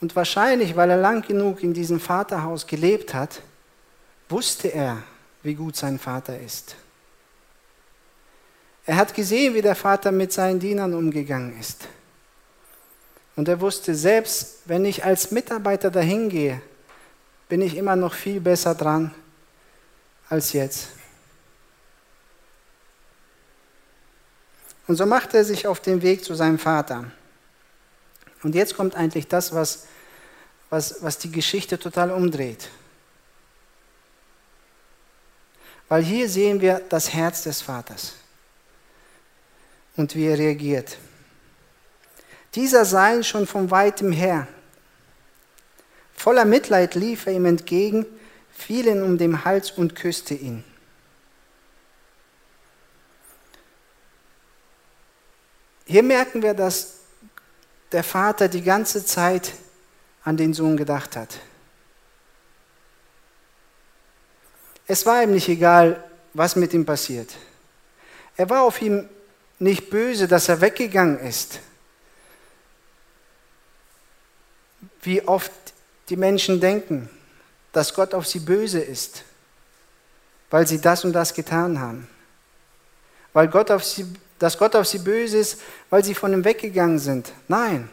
Und 0.00 0.16
wahrscheinlich, 0.16 0.74
weil 0.74 0.90
er 0.90 0.96
lang 0.96 1.22
genug 1.22 1.62
in 1.62 1.74
diesem 1.74 2.00
Vaterhaus 2.00 2.66
gelebt 2.66 3.14
hat, 3.14 3.42
wusste 4.28 4.68
er, 4.68 5.02
wie 5.42 5.54
gut 5.54 5.76
sein 5.76 5.98
Vater 5.98 6.38
ist. 6.40 6.74
Er 8.84 8.96
hat 8.96 9.14
gesehen, 9.14 9.54
wie 9.54 9.62
der 9.62 9.76
Vater 9.76 10.10
mit 10.10 10.32
seinen 10.32 10.58
Dienern 10.58 10.94
umgegangen 10.94 11.58
ist. 11.58 11.86
Und 13.36 13.48
er 13.48 13.60
wusste, 13.60 13.94
selbst 13.94 14.58
wenn 14.64 14.84
ich 14.84 15.04
als 15.04 15.30
Mitarbeiter 15.30 15.90
dahin 15.90 16.28
gehe, 16.28 16.60
bin 17.48 17.62
ich 17.62 17.76
immer 17.76 17.96
noch 17.96 18.14
viel 18.14 18.40
besser 18.40 18.74
dran 18.74 19.14
als 20.28 20.52
jetzt. 20.52 20.88
Und 24.88 24.96
so 24.96 25.06
macht 25.06 25.32
er 25.34 25.44
sich 25.44 25.66
auf 25.66 25.80
den 25.80 26.02
Weg 26.02 26.24
zu 26.24 26.34
seinem 26.34 26.58
Vater. 26.58 27.04
Und 28.42 28.54
jetzt 28.54 28.76
kommt 28.76 28.96
eigentlich 28.96 29.28
das, 29.28 29.54
was, 29.54 29.86
was, 30.70 31.02
was 31.02 31.18
die 31.18 31.30
Geschichte 31.30 31.78
total 31.78 32.10
umdreht. 32.10 32.68
Weil 35.88 36.02
hier 36.02 36.28
sehen 36.28 36.60
wir 36.60 36.82
das 36.88 37.12
Herz 37.12 37.44
des 37.44 37.62
Vaters 37.62 38.14
und 39.96 40.14
wie 40.14 40.26
er 40.26 40.38
reagiert. 40.38 40.98
Dieser 42.54 42.84
sah 42.84 43.12
ihn 43.12 43.24
schon 43.24 43.46
von 43.46 43.70
weitem 43.70 44.12
her. 44.12 44.46
Voller 46.14 46.44
Mitleid 46.44 46.94
lief 46.94 47.26
er 47.26 47.32
ihm 47.32 47.46
entgegen, 47.46 48.06
fiel 48.52 48.86
ihn 48.86 49.02
um 49.02 49.18
den 49.18 49.44
Hals 49.44 49.70
und 49.70 49.94
küsste 49.94 50.34
ihn. 50.34 50.64
Hier 55.86 56.02
merken 56.02 56.42
wir, 56.42 56.54
dass 56.54 57.00
der 57.90 58.04
Vater 58.04 58.48
die 58.48 58.62
ganze 58.62 59.04
Zeit 59.04 59.52
an 60.24 60.36
den 60.36 60.54
Sohn 60.54 60.76
gedacht 60.76 61.16
hat. 61.16 61.38
Es 64.86 65.04
war 65.06 65.22
ihm 65.22 65.32
nicht 65.32 65.48
egal, 65.48 66.02
was 66.34 66.56
mit 66.56 66.72
ihm 66.72 66.86
passiert. 66.86 67.34
Er 68.36 68.48
war 68.48 68.62
auf 68.62 68.80
ihm 68.80 69.08
nicht 69.62 69.90
böse, 69.90 70.28
dass 70.28 70.48
er 70.48 70.60
weggegangen 70.60 71.18
ist. 71.18 71.60
Wie 75.02 75.26
oft 75.26 75.52
die 76.08 76.16
Menschen 76.16 76.60
denken, 76.60 77.08
dass 77.72 77.94
Gott 77.94 78.14
auf 78.14 78.26
sie 78.26 78.40
böse 78.40 78.80
ist, 78.80 79.24
weil 80.50 80.66
sie 80.66 80.80
das 80.80 81.04
und 81.04 81.12
das 81.12 81.32
getan 81.32 81.80
haben. 81.80 82.08
Weil 83.32 83.48
Gott 83.48 83.70
auf 83.70 83.84
sie 83.84 84.06
dass 84.42 84.58
Gott 84.58 84.74
auf 84.74 84.88
sie 84.88 84.98
böse 84.98 85.38
ist, 85.38 85.60
weil 85.88 86.02
sie 86.02 86.16
von 86.16 86.32
ihm 86.32 86.44
weggegangen 86.44 86.98
sind. 86.98 87.32
Nein. 87.46 87.88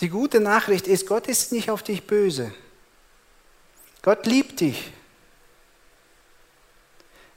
Die 0.00 0.10
gute 0.10 0.38
Nachricht 0.38 0.86
ist, 0.86 1.08
Gott 1.08 1.26
ist 1.26 1.50
nicht 1.50 1.72
auf 1.72 1.82
dich 1.82 2.06
böse. 2.06 2.52
Gott 4.00 4.26
liebt 4.26 4.60
dich. 4.60 4.92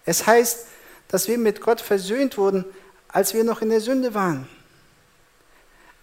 Es 0.05 0.27
heißt, 0.27 0.67
dass 1.07 1.27
wir 1.27 1.39
mit 1.39 1.59
Gott 1.59 1.81
versöhnt 1.81 2.37
wurden, 2.37 2.65
als 3.11 3.33
wir 3.33 3.43
noch 3.43 3.61
in 3.61 3.69
der 3.69 3.81
Sünde 3.81 4.13
waren. 4.13 4.47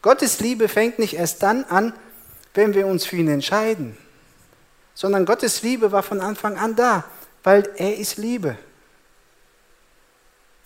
Gottes 0.02 0.40
Liebe 0.40 0.68
fängt 0.68 0.98
nicht 0.98 1.14
erst 1.14 1.42
dann 1.42 1.64
an, 1.64 1.92
wenn 2.54 2.74
wir 2.74 2.86
uns 2.86 3.06
für 3.06 3.16
ihn 3.16 3.28
entscheiden, 3.28 3.96
sondern 4.94 5.24
Gottes 5.24 5.62
Liebe 5.62 5.92
war 5.92 6.02
von 6.02 6.20
Anfang 6.20 6.56
an 6.56 6.76
da, 6.76 7.04
weil 7.42 7.68
er 7.76 7.96
ist 7.96 8.16
Liebe. 8.16 8.56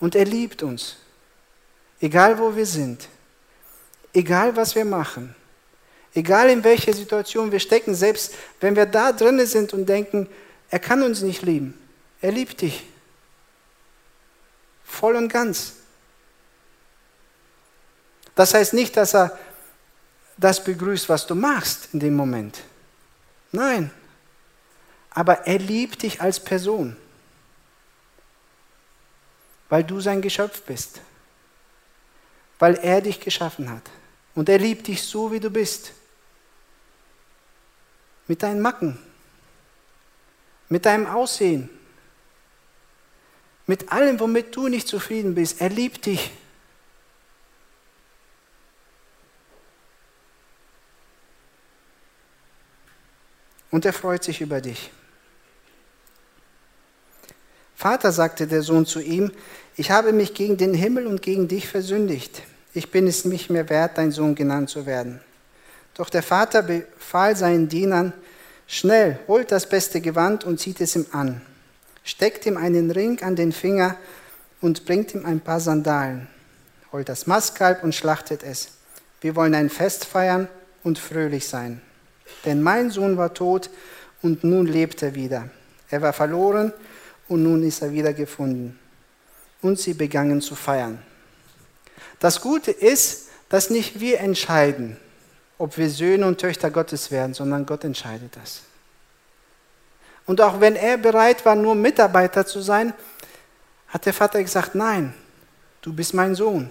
Und 0.01 0.15
er 0.15 0.25
liebt 0.25 0.63
uns. 0.63 0.97
Egal 2.01 2.39
wo 2.39 2.57
wir 2.57 2.67
sind, 2.67 3.09
egal 4.13 4.57
was 4.57 4.75
wir 4.75 4.85
machen, 4.85 5.35
egal 6.15 6.51
in 6.51 6.65
welcher 6.65 6.93
Situation 6.93 7.53
wir 7.53 7.61
stecken, 7.61 7.95
selbst 7.95 8.35
wenn 8.61 8.75
wir 8.75 8.87
da 8.87 9.13
drinnen 9.13 9.47
sind 9.47 9.73
und 9.73 9.87
denken, 9.87 10.29
er 10.69 10.81
kann 10.81 11.03
uns 11.03 11.23
nicht 11.23 11.43
lieben, 11.43 11.79
er 12.21 12.33
liebt 12.33 12.61
dich. 12.61 12.85
Voll 14.85 15.17
und 15.17 15.29
ganz. 15.29 15.75
Das 18.35 18.55
heißt 18.55 18.75
nicht, 18.75 18.97
dass 18.97 19.15
er 19.15 19.39
das 20.37 20.63
begrüßt, 20.63 21.09
was 21.09 21.27
du 21.27 21.35
machst 21.35 21.89
in 21.93 22.01
dem 22.01 22.17
Moment. 22.17 22.63
Nein. 23.51 23.91
Aber 25.11 25.47
er 25.47 25.59
liebt 25.59 26.03
dich 26.03 26.21
als 26.23 26.41
Person, 26.41 26.97
weil 29.69 29.85
du 29.85 30.01
sein 30.01 30.23
Geschöpf 30.23 30.63
bist 30.63 31.01
weil 32.63 32.77
er 32.77 33.01
dich 33.01 33.19
geschaffen 33.19 33.69
hat. 33.69 33.83
Und 34.37 34.49
er 34.49 34.57
liebt 34.57 34.87
dich 34.87 35.03
so, 35.03 35.33
wie 35.33 35.41
du 35.41 35.51
bist. 35.51 35.91
Mit 38.29 38.45
deinen 38.45 38.61
Macken, 38.61 38.97
mit 40.69 40.87
deinem 40.87 41.07
Aussehen, 41.07 41.69
mit 43.67 43.91
allem, 43.91 44.21
womit 44.21 44.55
du 44.55 44.69
nicht 44.69 44.87
zufrieden 44.87 45.35
bist. 45.35 45.61
Er 45.61 45.71
liebt 45.71 46.07
dich. 46.07 46.31
Und 53.73 53.85
er 53.85 53.93
freut 53.93 54.23
sich 54.23 54.41
über 54.41 54.61
dich. 54.61 54.93
Vater, 57.75 58.13
sagte 58.13 58.47
der 58.47 58.63
Sohn 58.63 58.87
zu 58.87 59.01
ihm, 59.01 59.33
ich 59.77 59.91
habe 59.91 60.13
mich 60.13 60.35
gegen 60.35 60.57
den 60.57 60.75
Himmel 60.75 61.09
und 61.09 61.23
gegen 61.23 61.49
dich 61.49 61.67
versündigt 61.67 62.43
ich 62.75 62.91
bin 62.91 63.07
es 63.07 63.25
nicht 63.25 63.51
mehr 63.51 63.69
wert, 63.69 63.99
dein 63.99 64.13
Sohn 64.13 64.35
genannt 64.35 64.71
zu 64.71 64.87
werden. 64.87 65.21
Doch 65.95 66.09
der 66.09 66.23
Vater 66.23 66.63
befahl 66.63 67.37
seinen 67.37 67.69
Dienern, 67.69 68.13
Schnell, 68.67 69.19
holt 69.29 69.53
das 69.53 69.69
beste 69.69 70.01
Gewand 70.01 70.45
und 70.45 70.59
zieht 70.59 70.81
es 70.81 70.97
ihm 70.97 71.05
an. 71.13 71.43
Steckt 72.05 72.47
ihm 72.47 72.57
einen 72.57 72.91
Ring 72.91 73.21
an 73.23 73.37
den 73.37 73.53
Finger 73.53 73.97
und 74.63 74.87
bringt 74.87 75.15
ihm 75.15 75.27
ein 75.27 75.41
paar 75.41 75.61
Sandalen. 75.61 76.27
Holt 76.91 77.11
das 77.11 77.27
Mastkalb 77.27 77.85
und 77.85 77.95
schlachtet 77.95 78.43
es. 78.43 78.69
Wir 79.21 79.37
wollen 79.37 79.55
ein 79.55 79.69
Fest 79.69 80.07
feiern 80.07 80.49
und 80.85 80.99
fröhlich 80.99 81.47
sein. 81.47 81.83
Denn 82.45 82.63
mein 82.63 82.91
Sohn 82.91 83.17
war 83.17 83.35
tot 83.35 83.71
und 84.23 84.45
nun 84.45 84.67
lebt 84.67 85.03
er 85.03 85.15
wieder. 85.15 85.49
Er 85.91 86.03
war 86.03 86.13
verloren 86.13 86.73
und 87.29 87.43
nun 87.43 87.63
ist 87.63 87.83
er 87.83 87.93
wieder 87.93 88.13
gefunden. 88.13 88.79
Und 89.61 89.79
sie 89.79 89.95
begannen 89.95 90.41
zu 90.41 90.55
feiern. 90.55 90.99
Das 92.19 92.41
Gute 92.41 92.71
ist, 92.71 93.29
dass 93.49 93.71
nicht 93.71 94.01
wir 94.01 94.21
entscheiden, 94.21 94.97
ob 95.59 95.77
wir 95.77 95.91
Söhne 95.91 96.27
und 96.27 96.41
Töchter 96.41 96.71
Gottes 96.71 97.11
werden, 97.11 97.35
sondern 97.35 97.67
Gott 97.67 97.85
entscheidet 97.85 98.37
das. 98.37 98.63
Und 100.27 100.41
auch 100.41 100.61
wenn 100.61 100.77
er 100.77 100.99
bereit 100.99 101.45
war, 101.45 101.55
nur 101.55 101.75
Mitarbeiter 101.75 102.47
zu 102.47 102.61
sein, 102.61 102.95
hat 103.89 104.07
der 104.07 104.15
Vater 104.15 104.43
gesagt, 104.43 104.75
nein, 104.75 105.13
du 105.83 105.93
bist 105.93 106.15
mein 106.15 106.35
Sohn. 106.35 106.71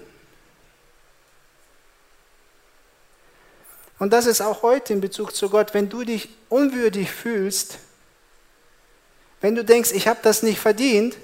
Und 4.01 4.13
das 4.13 4.25
ist 4.25 4.41
auch 4.41 4.63
heute 4.63 4.93
in 4.93 4.99
Bezug 4.99 5.35
zu 5.35 5.47
Gott, 5.51 5.75
wenn 5.75 5.87
du 5.87 6.03
dich 6.03 6.29
unwürdig 6.49 7.11
fühlst, 7.11 7.77
wenn 9.41 9.53
du 9.53 9.63
denkst, 9.63 9.91
ich 9.91 10.07
habe 10.07 10.19
das 10.23 10.41
nicht 10.41 10.59
verdient, 10.59 11.15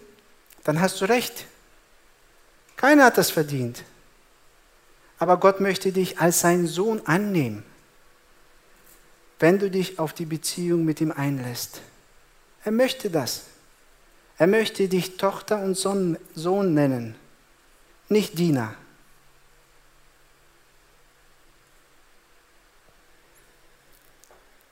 dann 0.64 0.80
hast 0.80 1.02
du 1.02 1.06
recht. 1.06 1.48
Keiner 2.76 3.06
hat 3.06 3.18
das 3.18 3.32
verdient. 3.32 3.84
Aber 5.18 5.38
Gott 5.38 5.60
möchte 5.60 5.92
dich 5.92 6.20
als 6.20 6.42
sein 6.42 6.68
Sohn 6.68 7.02
annehmen, 7.06 7.64
wenn 9.40 9.58
du 9.58 9.72
dich 9.72 9.98
auf 9.98 10.14
die 10.14 10.26
Beziehung 10.26 10.86
mit 10.86 11.02
ihm 11.02 11.12
einlässt. 11.12 11.82
Er 12.64 12.74
möchte 12.74 13.10
das. 13.10 13.46
Er 14.38 14.46
möchte 14.46 14.88
dich 14.88 15.18
Tochter 15.18 15.64
und 15.64 15.74
Sohn 15.74 16.74
nennen, 16.76 17.16
nicht 18.08 18.38
Diener. 18.38 18.76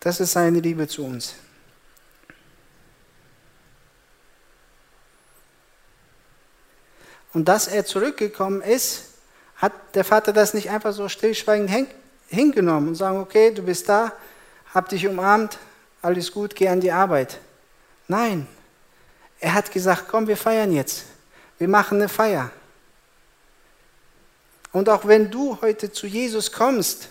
Das 0.06 0.20
ist 0.20 0.34
seine 0.34 0.60
Liebe 0.60 0.88
zu 0.88 1.04
uns. 1.04 1.34
Und 7.34 7.46
dass 7.46 7.68
er 7.68 7.88
zurückgekommen 7.88 8.62
ist, 8.62 9.06
hat 9.56 9.74
der 9.96 10.04
Vater 10.06 10.32
das 10.32 10.54
nicht 10.54 10.70
einfach 10.70 10.94
so 10.94 11.10
stillschweigend 11.10 11.90
hingenommen 12.28 12.90
und 12.90 12.96
sagen, 12.96 13.18
okay, 13.18 13.52
du 13.52 13.64
bist 13.64 13.90
da, 13.90 14.14
hab 14.76 14.90
dich 14.90 15.08
umarmt, 15.08 15.58
alles 16.04 16.32
gut, 16.32 16.56
geh 16.56 16.68
an 16.68 16.82
die 16.82 16.92
Arbeit. 16.92 17.40
Nein, 18.08 18.46
er 19.40 19.56
hat 19.56 19.72
gesagt, 19.72 20.04
komm, 20.08 20.28
wir 20.28 20.38
feiern 20.38 20.72
jetzt. 20.72 21.06
Wir 21.58 21.68
machen 21.68 21.98
eine 21.98 22.10
Feier. 22.10 22.52
Und 24.72 24.88
auch 24.88 25.08
wenn 25.08 25.32
du 25.32 25.60
heute 25.62 25.92
zu 25.92 26.06
Jesus 26.06 26.52
kommst, 26.52 27.10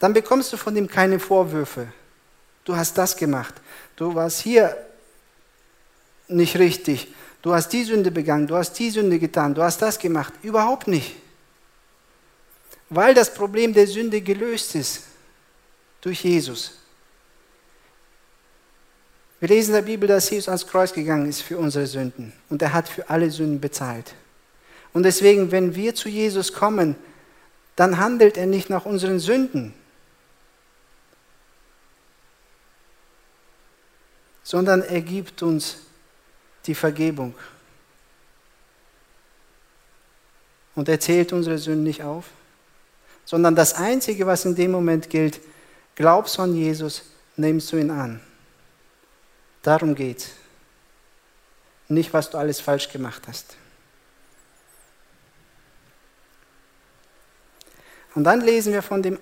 dann 0.00 0.12
bekommst 0.14 0.52
du 0.52 0.56
von 0.56 0.74
ihm 0.74 0.88
keine 0.88 1.20
Vorwürfe. 1.20 1.86
Du 2.64 2.74
hast 2.74 2.98
das 2.98 3.16
gemacht. 3.16 3.54
Du 3.96 4.14
warst 4.14 4.40
hier 4.40 4.76
nicht 6.26 6.58
richtig. 6.58 7.08
Du 7.42 7.52
hast 7.52 7.68
die 7.68 7.84
Sünde 7.84 8.10
begangen. 8.10 8.46
Du 8.46 8.56
hast 8.56 8.72
die 8.78 8.90
Sünde 8.90 9.18
getan. 9.18 9.54
Du 9.54 9.62
hast 9.62 9.80
das 9.80 9.98
gemacht. 9.98 10.32
Überhaupt 10.42 10.88
nicht. 10.88 11.16
Weil 12.88 13.14
das 13.14 13.32
Problem 13.32 13.72
der 13.72 13.86
Sünde 13.86 14.20
gelöst 14.20 14.74
ist 14.74 15.02
durch 16.00 16.24
Jesus. 16.24 16.72
Wir 19.38 19.48
lesen 19.48 19.70
in 19.70 19.74
der 19.76 19.82
Bibel, 19.82 20.08
dass 20.08 20.28
Jesus 20.30 20.48
ans 20.48 20.66
Kreuz 20.66 20.92
gegangen 20.92 21.28
ist 21.28 21.42
für 21.42 21.56
unsere 21.56 21.86
Sünden 21.86 22.32
und 22.50 22.60
er 22.60 22.72
hat 22.72 22.88
für 22.88 23.08
alle 23.08 23.30
Sünden 23.30 23.60
bezahlt. 23.60 24.14
Und 24.92 25.04
deswegen, 25.04 25.50
wenn 25.50 25.74
wir 25.74 25.94
zu 25.94 26.08
Jesus 26.08 26.52
kommen, 26.52 26.94
dann 27.76 27.98
handelt 27.98 28.36
er 28.36 28.46
nicht 28.46 28.68
nach 28.68 28.84
unseren 28.84 29.18
Sünden, 29.18 29.72
sondern 34.50 34.82
er 34.82 35.00
gibt 35.00 35.44
uns 35.44 35.76
die 36.66 36.74
Vergebung. 36.74 37.36
Und 40.74 40.88
er 40.88 40.98
zählt 40.98 41.32
unsere 41.32 41.56
Sünden 41.56 41.84
nicht 41.84 42.02
auf, 42.02 42.24
sondern 43.24 43.54
das 43.54 43.74
Einzige, 43.74 44.26
was 44.26 44.44
in 44.44 44.56
dem 44.56 44.72
Moment 44.72 45.08
gilt, 45.08 45.40
glaubst 45.94 46.36
du 46.36 46.42
an 46.42 46.56
Jesus, 46.56 47.04
nimmst 47.36 47.70
du 47.70 47.76
ihn 47.76 47.92
an. 47.92 48.20
Darum 49.62 49.94
geht 49.94 50.18
es. 50.18 50.30
Nicht, 51.86 52.12
was 52.12 52.28
du 52.28 52.36
alles 52.36 52.60
falsch 52.60 52.88
gemacht 52.88 53.22
hast. 53.28 53.56
Und 58.16 58.24
dann 58.24 58.40
lesen 58.40 58.72
wir 58.72 58.82
von 58.82 59.00
dem 59.00 59.20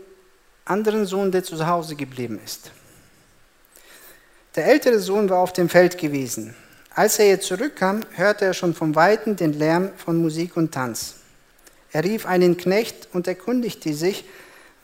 anderen 0.64 1.04
Sohn, 1.04 1.30
der 1.30 1.44
zu 1.44 1.66
Hause 1.66 1.96
geblieben 1.96 2.40
ist. 2.42 2.72
Der 4.58 4.66
ältere 4.66 4.98
Sohn 4.98 5.30
war 5.30 5.38
auf 5.38 5.52
dem 5.52 5.68
Feld 5.68 5.98
gewesen. 5.98 6.52
Als 6.92 7.20
er 7.20 7.28
jetzt 7.28 7.46
zurückkam, 7.46 8.00
hörte 8.16 8.44
er 8.44 8.54
schon 8.54 8.74
vom 8.74 8.96
Weiten 8.96 9.36
den 9.36 9.52
Lärm 9.52 9.90
von 9.96 10.20
Musik 10.20 10.56
und 10.56 10.74
Tanz. 10.74 11.14
Er 11.92 12.02
rief 12.02 12.26
einen 12.26 12.56
Knecht 12.56 13.06
und 13.12 13.28
erkundigte 13.28 13.94
sich, 13.94 14.24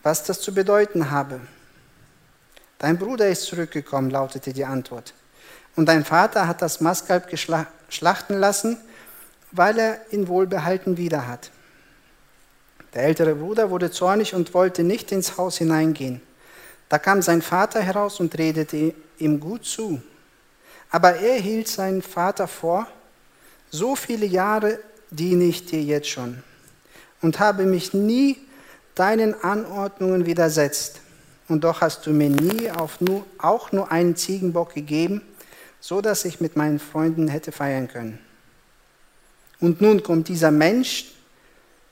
was 0.05 0.23
das 0.23 0.41
zu 0.41 0.55
bedeuten 0.55 1.11
habe. 1.11 1.41
Dein 2.79 2.99
Bruder 2.99 3.29
ist 3.29 3.47
zurückgekommen, 3.47 4.11
lautete 4.11 4.53
die 4.53 4.65
Antwort. 4.65 5.13
Und 5.75 5.87
dein 5.87 6.05
Vater 6.05 6.47
hat 6.47 6.63
das 6.63 6.81
Mastkalb 6.81 7.37
schlachten 7.89 8.39
lassen, 8.39 8.77
weil 9.51 9.77
er 9.77 10.01
ihn 10.13 10.29
wohlbehalten 10.29 10.99
wieder 10.99 11.27
hat. 11.27 11.51
Der 12.95 13.03
ältere 13.03 13.35
Bruder 13.35 13.71
wurde 13.71 13.91
zornig 13.91 14.37
und 14.37 14.55
wollte 14.55 14.85
nicht 14.85 15.11
ins 15.11 15.37
Haus 15.37 15.59
hineingehen. 15.59 16.23
Da 16.89 17.01
kam 17.01 17.23
sein 17.23 17.43
Vater 17.43 17.81
heraus 17.81 18.21
und 18.21 18.39
redete 18.39 18.95
ihm 19.19 19.41
gut 19.41 19.65
zu. 19.65 20.03
Aber 20.91 21.17
er 21.17 21.41
hielt 21.41 21.69
seinen 21.69 22.03
Vater 22.03 22.47
vor, 22.47 22.87
so 23.71 23.97
viele 23.97 24.27
Jahre 24.27 24.79
diene 25.11 25.45
ich 25.45 25.67
dir 25.67 25.83
jetzt 25.83 26.09
schon 26.09 26.43
und 27.25 27.39
habe 27.39 27.65
mich 27.65 27.95
nie 27.95 28.37
deinen 28.95 29.35
Anordnungen 29.43 30.27
widersetzt. 30.27 31.01
Und 31.49 31.65
doch 31.65 31.81
hast 31.81 32.07
du 32.07 32.11
mir 32.11 32.31
nie 32.31 32.71
nur, 33.01 33.27
auch 33.39 33.73
nur 33.73 33.91
einen 33.91 34.15
Ziegenbock 34.15 34.75
gegeben, 34.75 35.23
so 35.81 36.01
dass 36.01 36.25
ich 36.25 36.41
mit 36.41 36.57
meinen 36.57 36.79
Freunden 36.79 37.29
hätte 37.29 37.53
feiern 37.53 37.89
können. 37.89 38.19
Und 39.61 39.81
nun 39.81 40.03
kommt 40.03 40.29
dieser 40.29 40.51
Mensch 40.51 41.13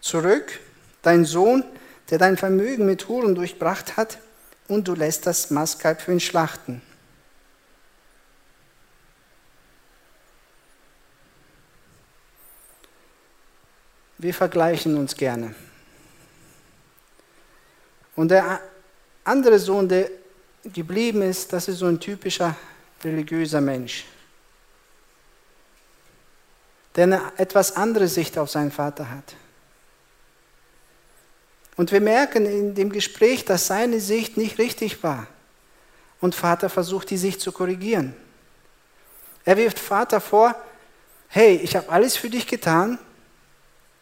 zurück, 0.01 0.61
dein 1.03 1.25
Sohn, 1.25 1.65
der 2.11 2.19
dein 2.19 2.37
Vermögen 2.37 2.87
mit 2.87 3.09
Huren 3.09 3.35
durchbracht 3.35 3.97
hat, 3.97 4.19
und 4.69 4.89
du 4.89 4.95
lässt 4.95 5.27
das 5.27 5.51
Mastkalb 5.51 6.01
für 6.01 6.13
ihn 6.13 6.21
schlachten. 6.21 6.81
Wir 14.23 14.33
vergleichen 14.33 14.97
uns 14.97 15.17
gerne. 15.17 15.53
Und 18.15 18.29
der 18.29 18.61
andere 19.25 19.59
Sohn, 19.59 19.89
der 19.89 20.11
geblieben 20.63 21.23
ist, 21.23 21.53
das 21.53 21.67
ist 21.67 21.79
so 21.79 21.87
ein 21.87 21.99
typischer 21.99 22.55
religiöser 23.03 23.61
Mensch, 23.61 24.05
der 26.95 27.03
eine 27.03 27.33
etwas 27.37 27.75
andere 27.75 28.07
Sicht 28.07 28.39
auf 28.39 28.49
seinen 28.49 28.71
Vater 28.71 29.11
hat. 29.11 29.35
Und 31.75 31.91
wir 31.91 32.01
merken 32.01 32.47
in 32.47 32.77
dem 32.77 32.93
Gespräch, 32.93 33.45
dass 33.45 33.67
seine 33.67 33.99
Sicht 33.99 34.37
nicht 34.37 34.57
richtig 34.59 35.03
war. 35.03 35.27
Und 36.21 36.37
Vater 36.37 36.69
versucht, 36.69 37.11
die 37.11 37.17
Sicht 37.17 37.41
zu 37.41 37.51
korrigieren. 37.51 38.15
Er 39.45 39.57
wirft 39.57 39.81
Vater 39.81 40.21
vor, 40.21 40.55
hey, 41.27 41.57
ich 41.57 41.75
habe 41.75 41.89
alles 41.89 42.17
für 42.17 42.31
dich 42.31 42.47
getan, 42.47 43.01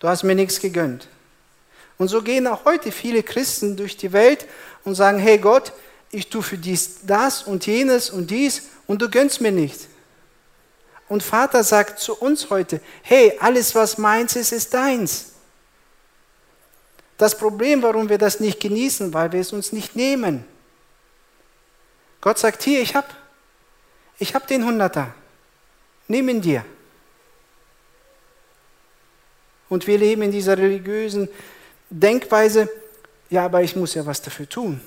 du 0.00 0.08
hast 0.08 0.24
mir 0.24 0.34
nichts 0.34 0.58
gegönnt. 0.58 1.08
Und 1.96 2.08
so 2.08 2.22
gehen 2.22 2.46
auch 2.46 2.64
heute 2.64 2.90
viele 2.90 3.22
Christen 3.22 3.76
durch 3.76 3.96
die 3.96 4.12
Welt 4.12 4.46
und 4.84 4.94
sagen, 4.94 5.18
hey 5.18 5.38
Gott, 5.38 5.72
ich 6.10 6.28
tue 6.28 6.42
für 6.42 6.58
dies 6.58 7.00
das 7.02 7.42
und 7.44 7.66
jenes 7.66 8.10
und 8.10 8.30
dies 8.30 8.62
und 8.86 9.00
du 9.00 9.08
gönnst 9.08 9.40
mir 9.40 9.52
nicht. 9.52 9.86
Und 11.08 11.22
Vater 11.22 11.62
sagt 11.62 11.98
zu 11.98 12.14
uns 12.14 12.50
heute, 12.50 12.80
hey, 13.02 13.36
alles 13.40 13.74
was 13.74 13.98
meins 13.98 14.36
ist, 14.36 14.52
ist 14.52 14.72
deins. 14.74 15.32
Das 17.18 17.36
Problem, 17.36 17.82
warum 17.82 18.08
wir 18.08 18.16
das 18.16 18.40
nicht 18.40 18.60
genießen, 18.60 19.12
weil 19.12 19.30
wir 19.32 19.40
es 19.40 19.52
uns 19.52 19.72
nicht 19.72 19.94
nehmen. 19.94 20.44
Gott 22.20 22.38
sagt, 22.38 22.62
hier, 22.62 22.80
ich 22.80 22.94
habe 22.94 23.08
ich 24.18 24.34
hab 24.34 24.46
den 24.46 24.64
Hunderter, 24.64 25.12
nimm 26.08 26.28
ihn 26.28 26.40
dir. 26.40 26.64
Und 29.70 29.86
wir 29.86 29.96
leben 29.96 30.20
in 30.20 30.32
dieser 30.32 30.58
religiösen 30.58 31.30
Denkweise, 31.88 32.68
ja, 33.30 33.46
aber 33.46 33.62
ich 33.62 33.74
muss 33.74 33.94
ja 33.94 34.04
was 34.04 34.20
dafür 34.20 34.48
tun. 34.48 34.80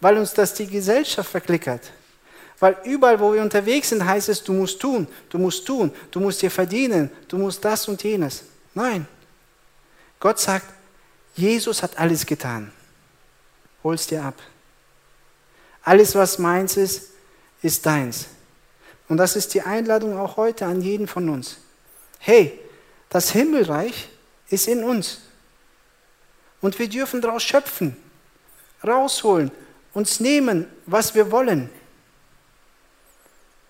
weil 0.00 0.16
uns 0.16 0.32
das 0.32 0.54
die 0.54 0.66
Gesellschaft 0.66 1.30
verklickert. 1.30 1.92
Weil 2.58 2.76
überall, 2.84 3.20
wo 3.20 3.32
wir 3.32 3.42
unterwegs 3.42 3.88
sind, 3.90 4.04
heißt 4.04 4.28
es, 4.28 4.42
du 4.42 4.52
musst 4.52 4.80
tun, 4.80 5.06
du 5.28 5.38
musst 5.38 5.66
tun, 5.66 5.92
du 6.10 6.20
musst 6.20 6.42
dir 6.42 6.50
verdienen, 6.50 7.10
du 7.28 7.38
musst 7.38 7.64
das 7.64 7.88
und 7.88 8.02
jenes. 8.02 8.44
Nein. 8.74 9.06
Gott 10.18 10.38
sagt, 10.38 10.66
Jesus 11.34 11.82
hat 11.82 11.98
alles 11.98 12.26
getan. 12.26 12.72
Hol's 13.82 14.06
dir 14.06 14.22
ab. 14.22 14.34
Alles, 15.82 16.14
was 16.14 16.38
meins 16.38 16.76
ist, 16.76 17.10
ist 17.62 17.84
deins. 17.86 18.26
Und 19.08 19.16
das 19.16 19.36
ist 19.36 19.54
die 19.54 19.62
Einladung 19.62 20.18
auch 20.18 20.36
heute 20.36 20.66
an 20.66 20.82
jeden 20.82 21.06
von 21.06 21.28
uns. 21.30 21.56
Hey, 22.18 22.58
das 23.10 23.32
Himmelreich 23.32 24.08
ist 24.48 24.66
in 24.66 24.82
uns. 24.82 25.20
Und 26.62 26.78
wir 26.78 26.88
dürfen 26.88 27.20
daraus 27.20 27.42
schöpfen, 27.42 27.96
rausholen, 28.86 29.50
uns 29.92 30.20
nehmen, 30.20 30.66
was 30.86 31.14
wir 31.14 31.30
wollen. 31.30 31.68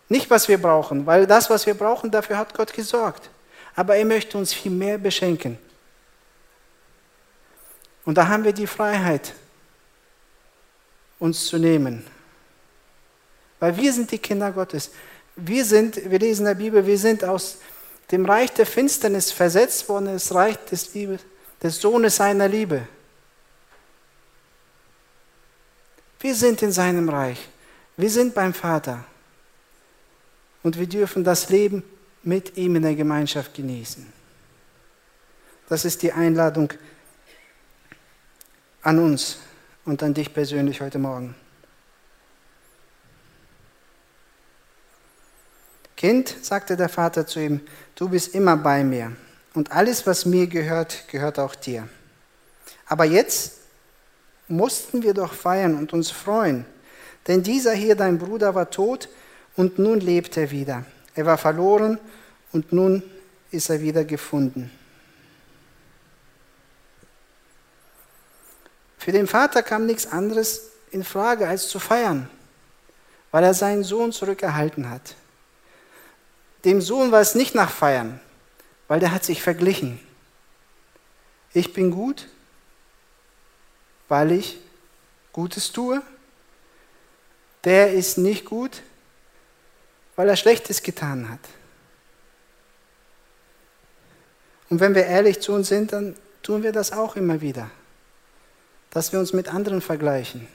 Nicht, 0.08 0.28
was 0.28 0.48
wir 0.48 0.58
brauchen, 0.58 1.06
weil 1.06 1.26
das, 1.26 1.48
was 1.50 1.66
wir 1.66 1.74
brauchen, 1.74 2.10
dafür 2.10 2.36
hat 2.36 2.54
Gott 2.54 2.72
gesorgt. 2.72 3.30
Aber 3.74 3.96
er 3.96 4.04
möchte 4.04 4.36
uns 4.36 4.52
viel 4.52 4.72
mehr 4.72 4.98
beschenken. 4.98 5.58
Und 8.04 8.18
da 8.18 8.28
haben 8.28 8.44
wir 8.44 8.52
die 8.52 8.66
Freiheit, 8.66 9.32
uns 11.18 11.46
zu 11.46 11.58
nehmen. 11.58 12.04
Weil 13.60 13.76
wir 13.76 13.92
sind 13.92 14.10
die 14.10 14.18
Kinder 14.18 14.50
Gottes. 14.50 14.90
Wir 15.36 15.64
sind, 15.64 16.10
wir 16.10 16.18
lesen 16.18 16.40
in 16.40 16.46
der 16.46 16.54
Bibel, 16.54 16.84
wir 16.84 16.98
sind 16.98 17.24
aus 17.24 17.58
dem 18.10 18.26
Reich 18.26 18.52
der 18.52 18.66
Finsternis 18.66 19.30
versetzt 19.30 19.88
worden, 19.88 20.06
das 20.06 20.34
Reich 20.34 20.56
des, 20.70 20.94
Liebe, 20.94 21.18
des 21.62 21.80
Sohnes 21.80 22.16
seiner 22.16 22.48
Liebe. 22.48 22.86
Wir 26.18 26.34
sind 26.34 26.62
in 26.62 26.72
seinem 26.72 27.08
Reich. 27.08 27.48
Wir 27.96 28.10
sind 28.10 28.34
beim 28.34 28.52
Vater. 28.52 29.04
Und 30.62 30.78
wir 30.78 30.86
dürfen 30.86 31.24
das 31.24 31.48
Leben 31.48 31.82
mit 32.22 32.56
ihm 32.56 32.76
in 32.76 32.82
der 32.82 32.94
Gemeinschaft 32.94 33.54
genießen. 33.54 34.12
Das 35.68 35.84
ist 35.84 36.02
die 36.02 36.12
Einladung 36.12 36.72
an 38.82 38.98
uns 38.98 39.38
und 39.84 40.02
an 40.02 40.12
dich 40.12 40.34
persönlich 40.34 40.80
heute 40.80 40.98
Morgen. 40.98 41.34
Kind, 46.00 46.34
sagte 46.40 46.78
der 46.78 46.88
Vater 46.88 47.26
zu 47.26 47.40
ihm, 47.40 47.60
du 47.94 48.08
bist 48.08 48.34
immer 48.34 48.56
bei 48.56 48.82
mir 48.82 49.12
und 49.52 49.70
alles, 49.70 50.06
was 50.06 50.24
mir 50.24 50.46
gehört, 50.46 51.06
gehört 51.08 51.38
auch 51.38 51.54
dir. 51.54 51.86
Aber 52.86 53.04
jetzt 53.04 53.58
mussten 54.48 55.02
wir 55.02 55.12
doch 55.12 55.34
feiern 55.34 55.74
und 55.74 55.92
uns 55.92 56.10
freuen, 56.10 56.64
denn 57.26 57.42
dieser 57.42 57.74
hier, 57.74 57.96
dein 57.96 58.16
Bruder, 58.16 58.54
war 58.54 58.70
tot 58.70 59.10
und 59.56 59.78
nun 59.78 60.00
lebt 60.00 60.38
er 60.38 60.50
wieder. 60.50 60.86
Er 61.14 61.26
war 61.26 61.36
verloren 61.36 61.98
und 62.50 62.72
nun 62.72 63.02
ist 63.50 63.68
er 63.68 63.82
wieder 63.82 64.04
gefunden. 64.04 64.70
Für 68.96 69.12
den 69.12 69.26
Vater 69.26 69.62
kam 69.62 69.84
nichts 69.84 70.06
anderes 70.06 70.62
in 70.92 71.04
Frage, 71.04 71.46
als 71.46 71.68
zu 71.68 71.78
feiern, 71.78 72.30
weil 73.30 73.44
er 73.44 73.52
seinen 73.52 73.84
Sohn 73.84 74.12
zurückerhalten 74.12 74.88
hat. 74.88 75.16
Dem 76.64 76.80
Sohn 76.80 77.10
war 77.12 77.20
es 77.20 77.34
nicht 77.34 77.54
nach 77.54 77.70
Feiern, 77.70 78.20
weil 78.88 79.00
der 79.00 79.12
hat 79.12 79.24
sich 79.24 79.42
verglichen. 79.42 79.98
Ich 81.52 81.72
bin 81.72 81.90
gut, 81.90 82.28
weil 84.08 84.32
ich 84.32 84.58
Gutes 85.32 85.72
tue. 85.72 86.02
Der 87.64 87.92
ist 87.92 88.18
nicht 88.18 88.44
gut, 88.44 88.82
weil 90.16 90.28
er 90.28 90.36
Schlechtes 90.36 90.82
getan 90.82 91.28
hat. 91.30 91.40
Und 94.68 94.80
wenn 94.80 94.94
wir 94.94 95.04
ehrlich 95.04 95.40
zu 95.40 95.52
uns 95.52 95.68
sind, 95.68 95.92
dann 95.92 96.16
tun 96.42 96.62
wir 96.62 96.72
das 96.72 96.92
auch 96.92 97.16
immer 97.16 97.40
wieder, 97.40 97.70
dass 98.90 99.12
wir 99.12 99.18
uns 99.18 99.32
mit 99.32 99.48
anderen 99.48 99.80
vergleichen. 99.80 100.46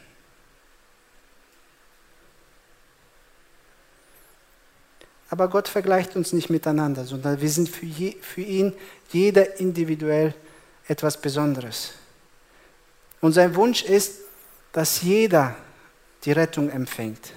Aber 5.29 5.47
Gott 5.47 5.67
vergleicht 5.67 6.15
uns 6.15 6.33
nicht 6.33 6.49
miteinander, 6.49 7.05
sondern 7.05 7.41
wir 7.41 7.49
sind 7.49 7.69
für, 7.69 7.85
je, 7.85 8.15
für 8.21 8.41
ihn 8.41 8.73
jeder 9.11 9.59
individuell 9.59 10.33
etwas 10.87 11.19
Besonderes. 11.19 11.93
Und 13.21 13.33
sein 13.33 13.55
Wunsch 13.55 13.83
ist, 13.83 14.19
dass 14.71 15.01
jeder 15.01 15.55
die 16.23 16.31
Rettung 16.31 16.69
empfängt. 16.69 17.31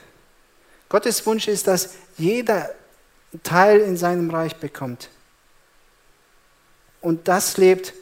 Gottes 0.88 1.24
Wunsch 1.26 1.48
ist, 1.48 1.66
dass 1.66 1.94
jeder 2.16 2.70
Teil 3.42 3.80
in 3.80 3.96
seinem 3.96 4.30
Reich 4.30 4.56
bekommt 4.56 5.10
und 7.00 7.28
das 7.28 7.56
lebt, 7.56 7.94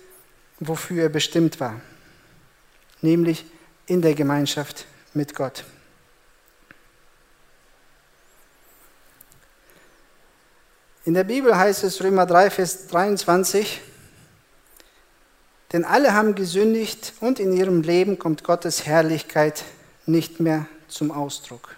wofür 0.58 1.04
er 1.04 1.08
bestimmt 1.08 1.60
war, 1.60 1.80
nämlich 3.02 3.44
in 3.86 4.02
der 4.02 4.14
Gemeinschaft 4.14 4.86
mit 5.14 5.34
Gott. 5.34 5.64
In 11.06 11.14
der 11.14 11.22
Bibel 11.22 11.56
heißt 11.56 11.84
es 11.84 12.02
Römer 12.02 12.26
3, 12.26 12.50
Vers 12.50 12.88
23, 12.88 13.80
denn 15.72 15.84
alle 15.84 16.14
haben 16.14 16.34
gesündigt 16.34 17.12
und 17.20 17.38
in 17.38 17.56
ihrem 17.56 17.82
Leben 17.82 18.18
kommt 18.18 18.42
Gottes 18.42 18.86
Herrlichkeit 18.86 19.62
nicht 20.04 20.40
mehr 20.40 20.66
zum 20.88 21.12
Ausdruck. 21.12 21.76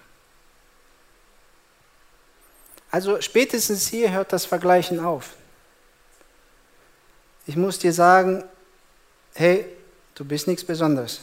Also 2.91 3.21
spätestens 3.21 3.87
hier 3.87 4.12
hört 4.12 4.33
das 4.33 4.47
Vergleichen 4.47 4.99
auf. 4.99 5.35
Ich 7.47 7.55
muss 7.55 7.79
dir 7.79 7.93
sagen, 7.93 8.45
hey, 9.35 9.67
du 10.14 10.25
bist 10.25 10.47
nichts 10.47 10.64
Besonderes. 10.64 11.21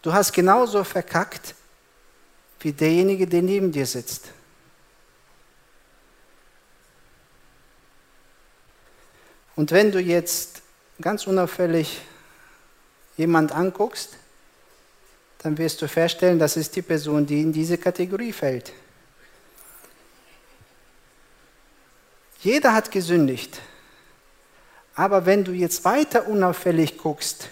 Du 0.00 0.14
hast 0.14 0.32
genauso 0.32 0.82
verkackt 0.82 1.54
wie 2.60 2.72
derjenige, 2.72 3.26
der 3.26 3.42
neben 3.42 3.70
dir 3.70 3.84
sitzt. 3.84 4.30
Und 9.56 9.70
wenn 9.70 9.92
du 9.92 10.00
jetzt 10.00 10.62
ganz 11.00 11.26
unauffällig 11.26 12.00
jemand 13.16 13.52
anguckst, 13.52 14.16
dann 15.38 15.58
wirst 15.58 15.82
du 15.82 15.88
feststellen, 15.88 16.38
das 16.38 16.56
ist 16.56 16.74
die 16.74 16.82
Person, 16.82 17.26
die 17.26 17.40
in 17.40 17.52
diese 17.52 17.78
Kategorie 17.78 18.32
fällt. 18.32 18.72
Jeder 22.40 22.74
hat 22.74 22.90
gesündigt. 22.90 23.60
Aber 24.94 25.26
wenn 25.26 25.44
du 25.44 25.52
jetzt 25.52 25.84
weiter 25.84 26.28
unauffällig 26.28 26.98
guckst, 26.98 27.48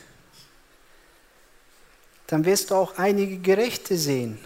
dann 2.29 2.45
wirst 2.45 2.71
du 2.71 2.77
auch 2.77 2.99
einige 2.99 3.39
Gerechte 3.39 3.97
sehen. 3.97 4.39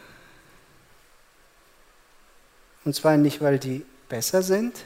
Und 2.85 2.95
zwar 2.95 3.17
nicht, 3.17 3.41
weil 3.41 3.59
die 3.59 3.85
besser 4.09 4.43
sind 4.43 4.77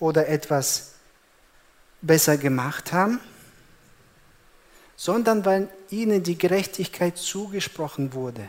oder 0.00 0.28
etwas 0.28 0.93
besser 2.06 2.36
gemacht 2.36 2.92
haben, 2.92 3.20
sondern 4.96 5.44
weil 5.44 5.68
ihnen 5.90 6.22
die 6.22 6.38
Gerechtigkeit 6.38 7.16
zugesprochen 7.16 8.12
wurde. 8.12 8.48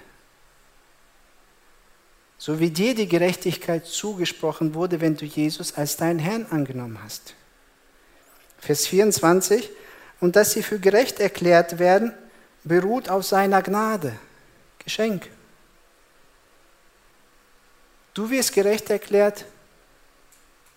So 2.38 2.60
wie 2.60 2.70
dir 2.70 2.94
die 2.94 3.08
Gerechtigkeit 3.08 3.86
zugesprochen 3.86 4.74
wurde, 4.74 5.02
wenn 5.02 5.15
du 5.15 5.26
Jesus 5.26 5.74
als 5.74 5.98
deinen 5.98 6.20
Herrn 6.20 6.46
angenommen 6.50 7.00
hast. 7.04 7.34
Vers 8.60 8.88
24, 8.88 9.70
und 10.20 10.36
dass 10.36 10.52
sie 10.52 10.63
für 10.63 10.80
gerecht 10.80 11.20
erklärt 11.20 11.80
werden, 11.80 12.13
beruht 12.63 13.10
auf 13.10 13.26
seiner 13.26 13.62
Gnade. 13.62 14.18
Geschenk. 14.80 15.30
Du 18.13 18.30
wirst 18.30 18.54
gerecht 18.54 18.89
erklärt 18.89 19.46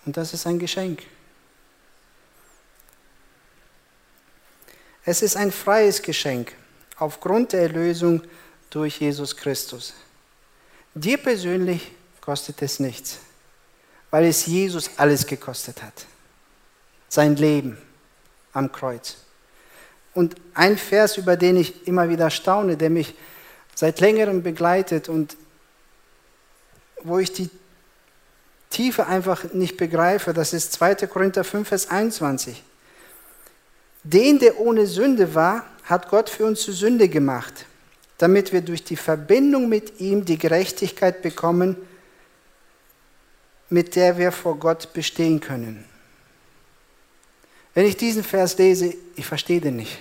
und 0.07 0.17
das 0.17 0.33
ist 0.33 0.47
ein 0.47 0.59
Geschenk. 0.59 1.03
Es 5.09 5.23
ist 5.23 5.39
ein 5.39 5.51
freies 5.51 6.03
Geschenk 6.03 6.53
aufgrund 6.99 7.55
der 7.55 7.63
Erlösung 7.63 8.21
durch 8.69 9.01
Jesus 9.01 9.35
Christus. 9.35 9.95
Dir 10.93 11.17
persönlich 11.17 11.93
kostet 12.21 12.61
es 12.61 12.79
nichts, 12.79 13.17
weil 14.11 14.27
es 14.27 14.45
Jesus 14.45 14.91
alles 14.99 15.27
gekostet 15.27 15.83
hat. 15.83 16.05
Sein 17.09 17.37
Leben 17.37 17.79
am 18.53 18.71
Kreuz. 18.71 19.17
Und 20.13 20.35
ein 20.53 20.77
Vers, 20.77 21.17
über 21.17 21.39
den 21.39 21.57
ich 21.57 21.87
immer 21.87 22.11
wieder 22.11 22.29
staune, 22.29 22.77
der 22.77 22.91
mich 22.91 23.15
seit 23.75 24.01
längerem 24.01 24.43
begleitet 24.43 25.09
und 25.09 25.39
wo 27.03 27.19
ich 27.19 27.33
die 27.33 27.49
Tiefe 28.69 29.07
einfach 29.07 29.55
nicht 29.55 29.79
begreife, 29.79 30.35
das 30.35 30.53
ist 30.53 30.75
2. 30.75 30.97
Korinther 31.07 31.45
5, 31.45 31.67
Vers 31.67 31.89
21. 31.89 32.63
Den, 34.11 34.39
der 34.39 34.59
ohne 34.59 34.87
Sünde 34.87 35.35
war, 35.35 35.67
hat 35.85 36.09
Gott 36.09 36.31
für 36.31 36.47
uns 36.47 36.63
zu 36.63 36.73
Sünde 36.73 37.11
gemacht, 37.11 37.67
damit 38.17 38.55
wir 38.55 38.63
durch 38.63 38.83
die 38.83 38.97
Verbindung 38.97 39.69
mit 39.69 40.01
ihm 40.01 40.25
die 40.25 40.39
Gerechtigkeit 40.39 41.21
bekommen, 41.21 41.77
mit 43.69 43.97
der 43.97 44.17
wir 44.17 44.33
vor 44.33 44.59
Gott 44.59 44.95
bestehen 44.95 45.41
können. 45.41 45.85
Wenn 47.75 47.85
ich 47.85 47.99
diesen 47.99 48.25
Vers 48.25 48.57
lese, 48.57 48.95
ich 49.15 49.27
verstehe 49.27 49.61
den 49.61 49.77
nicht. 49.77 49.99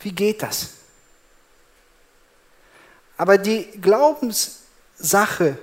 Wie 0.00 0.12
geht 0.12 0.42
das? 0.42 0.74
Aber 3.16 3.38
die 3.38 3.64
Glaubenssache, 3.80 5.56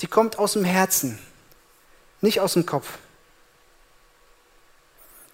die 0.00 0.06
kommt 0.06 0.38
aus 0.38 0.52
dem 0.52 0.64
Herzen, 0.64 1.18
nicht 2.20 2.38
aus 2.38 2.52
dem 2.52 2.66
Kopf. 2.66 2.98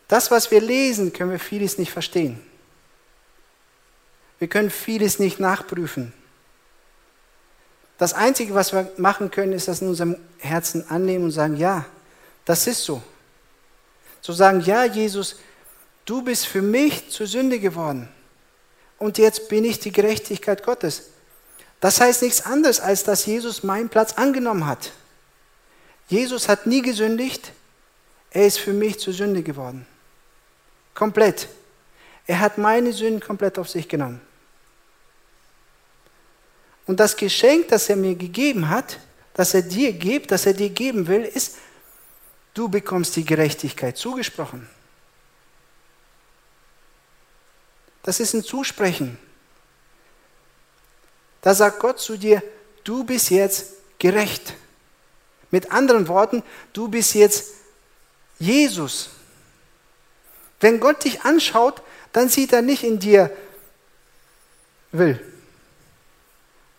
Das, 0.09 0.31
was 0.31 0.51
wir 0.51 0.61
lesen, 0.61 1.13
können 1.13 1.31
wir 1.31 1.39
vieles 1.39 1.79
nicht 1.79 1.91
verstehen. 1.91 2.41
Wir 4.39 4.49
können 4.49 4.71
vieles 4.71 5.19
nicht 5.19 5.41
nachprüfen. 5.41 6.13
Das 7.99 8.13
Einzige, 8.13 8.55
was 8.55 8.73
wir 8.73 8.91
machen 8.97 9.31
können, 9.31 9.53
ist 9.53 9.69
das 9.69 9.81
in 9.81 9.89
unserem 9.89 10.17
Herzen 10.39 10.89
annehmen 10.91 11.25
und 11.25 11.31
sagen, 11.31 11.57
ja, 11.57 11.87
das 12.45 12.67
ist 12.67 12.83
so. 12.83 13.03
Zu 14.21 14.33
sagen, 14.33 14.61
ja, 14.61 14.85
Jesus, 14.85 15.37
du 16.05 16.23
bist 16.23 16.47
für 16.47 16.63
mich 16.63 17.11
zur 17.11 17.27
Sünde 17.27 17.61
geworden. 17.61 18.09
Und 18.99 19.19
jetzt 19.19 19.49
bin 19.49 19.65
ich 19.65 19.79
die 19.79 19.93
Gerechtigkeit 19.93 20.65
Gottes. 20.65 21.11
Das 21.81 22.01
heißt 22.01 22.23
nichts 22.23 22.45
anderes, 22.45 22.81
als 22.81 23.05
dass 23.05 23.27
Jesus 23.27 23.63
meinen 23.63 23.89
Platz 23.89 24.15
angenommen 24.15 24.67
hat. 24.67 24.93
Jesus 26.09 26.49
hat 26.49 26.67
nie 26.67 26.83
gesündigt, 26.83 27.53
er 28.31 28.47
ist 28.47 28.59
für 28.59 28.73
mich 28.73 28.99
zur 28.99 29.13
Sünde 29.13 29.43
geworden. 29.43 29.87
Komplett. 30.95 31.49
Er 32.27 32.41
hat 32.41 32.57
meine 32.57 32.93
Sünden 32.93 33.21
komplett 33.21 33.59
auf 33.59 33.69
sich 33.69 33.89
genommen. 33.89 34.21
Und 36.87 37.01
das 37.01 37.17
Geschenk, 37.17 37.69
das 37.69 37.89
er 37.89 37.97
mir 37.97 38.15
gegeben 38.15 38.69
hat, 38.69 38.99
das 39.35 39.55
er 39.55 39.63
dir 39.63 39.93
gibt, 39.93 40.31
das 40.31 40.47
er 40.47 40.55
dir 40.55 40.71
geben 40.71 41.07
will, 41.07 41.23
ist, 41.23 41.57
du 42.53 42.69
bekommst 42.69 43.17
die 43.17 43.25
Gerechtigkeit 43.25 43.97
zugesprochen. 43.97 44.69
Das 48.03 48.21
ist 48.21 48.35
ein 48.35 48.45
Zusprechen. 48.45 49.19
Da 51.41 51.55
sagt 51.55 51.81
Gott 51.81 51.99
zu 51.99 52.17
dir, 52.17 52.43
du 52.85 53.05
bist 53.05 53.31
jetzt 53.31 53.73
gerecht. 53.99 54.55
Mit 55.51 55.73
anderen 55.73 56.07
Worten, 56.09 56.43
du 56.73 56.89
bist 56.89 57.15
jetzt 57.15 57.53
Jesus. 58.39 59.11
Wenn 60.65 60.81
Gott 60.81 61.05
dich 61.05 61.27
anschaut, 61.27 61.83
dann 62.15 62.31
sieht 62.31 62.51
er 62.55 62.63
nicht 62.63 62.85
in 62.85 62.99
dir 62.99 63.31
will 64.93 65.23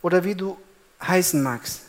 oder 0.02 0.24
wie 0.24 0.34
du 0.34 0.58
heißen 1.04 1.43
magst. 1.43 1.82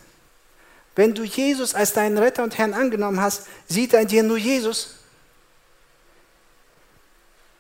Wenn 0.95 1.15
du 1.15 1.25
Jesus 1.25 1.75
als 1.75 1.95
deinen 1.95 2.19
Retter 2.19 2.43
und 2.43 2.59
Herrn 2.59 2.75
angenommen 2.75 3.19
hast, 3.19 3.47
sieht 3.67 3.95
er 3.95 4.03
in 4.03 4.09
dir 4.09 4.23
nur 4.23 4.37
Jesus. 4.37 4.97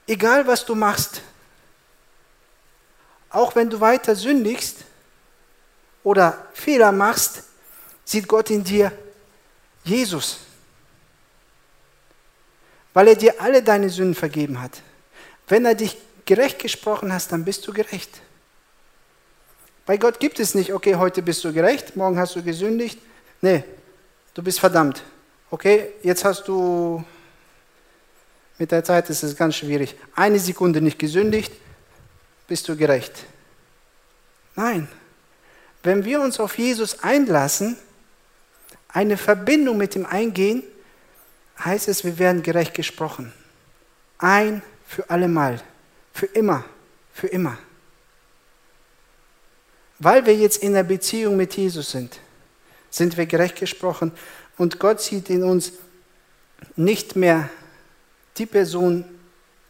Egal 0.06 0.46
was 0.46 0.66
du 0.66 0.74
machst, 0.74 1.22
auch 3.30 3.54
wenn 3.54 3.70
du 3.70 3.80
weiter 3.80 4.14
sündigst 4.14 4.84
oder 6.04 6.46
Fehler 6.52 6.92
machst, 6.92 7.44
sieht 8.04 8.28
Gott 8.28 8.50
in 8.50 8.62
dir 8.62 8.92
Jesus 9.82 10.40
weil 12.96 13.08
er 13.08 13.14
dir 13.14 13.42
alle 13.42 13.62
deine 13.62 13.90
Sünden 13.90 14.14
vergeben 14.14 14.62
hat. 14.62 14.80
Wenn 15.48 15.66
er 15.66 15.74
dich 15.74 15.98
gerecht 16.24 16.58
gesprochen 16.58 17.12
hat, 17.12 17.30
dann 17.30 17.44
bist 17.44 17.66
du 17.66 17.74
gerecht. 17.74 18.22
Bei 19.84 19.98
Gott 19.98 20.18
gibt 20.18 20.40
es 20.40 20.54
nicht, 20.54 20.72
okay, 20.72 20.94
heute 20.94 21.20
bist 21.20 21.44
du 21.44 21.52
gerecht, 21.52 21.94
morgen 21.94 22.18
hast 22.18 22.36
du 22.36 22.42
gesündigt. 22.42 22.98
Nee, 23.42 23.64
du 24.32 24.42
bist 24.42 24.60
verdammt. 24.60 25.02
Okay, 25.50 25.90
jetzt 26.02 26.24
hast 26.24 26.48
du, 26.48 27.04
mit 28.56 28.72
der 28.72 28.82
Zeit 28.82 29.10
ist 29.10 29.22
es 29.22 29.36
ganz 29.36 29.56
schwierig, 29.56 29.94
eine 30.14 30.38
Sekunde 30.38 30.80
nicht 30.80 30.98
gesündigt, 30.98 31.52
bist 32.48 32.66
du 32.66 32.76
gerecht. 32.76 33.26
Nein, 34.54 34.88
wenn 35.82 36.02
wir 36.06 36.22
uns 36.22 36.40
auf 36.40 36.56
Jesus 36.56 37.02
einlassen, 37.02 37.76
eine 38.88 39.18
Verbindung 39.18 39.76
mit 39.76 39.94
ihm 39.96 40.06
eingehen, 40.06 40.62
heißt 41.64 41.88
es, 41.88 42.04
wir 42.04 42.18
werden 42.18 42.42
gerecht 42.42 42.74
gesprochen. 42.74 43.32
Ein 44.18 44.62
für 44.86 45.08
allemal. 45.10 45.60
Für 46.12 46.26
immer. 46.26 46.64
Für 47.12 47.26
immer. 47.26 47.58
Weil 49.98 50.26
wir 50.26 50.36
jetzt 50.36 50.62
in 50.62 50.74
der 50.74 50.82
Beziehung 50.82 51.36
mit 51.36 51.56
Jesus 51.56 51.90
sind, 51.90 52.20
sind 52.90 53.16
wir 53.16 53.26
gerecht 53.26 53.56
gesprochen 53.56 54.12
und 54.58 54.78
Gott 54.78 55.00
sieht 55.00 55.30
in 55.30 55.42
uns 55.42 55.72
nicht 56.76 57.16
mehr 57.16 57.48
die 58.36 58.46
Person, 58.46 59.04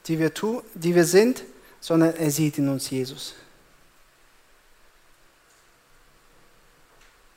die 0.07 0.18
wir, 0.18 0.35
tu, 0.35 0.62
die 0.75 0.94
wir 0.94 1.05
sind, 1.05 1.44
sondern 1.81 2.16
er 2.16 2.31
sieht 2.31 2.59
in 2.59 2.68
uns 2.68 2.90
Jesus. 2.90 3.35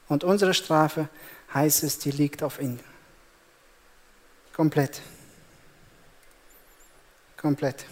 Und 0.08 0.24
unsere 0.24 0.56
Strafe, 0.56 1.08
heißt 1.54 1.84
es, 1.84 2.00
die 2.00 2.12
liegt 2.12 2.44
auf 2.44 2.60
ihm. 2.60 2.80
Komplett. 4.60 5.00
Komplett. 7.38 7.86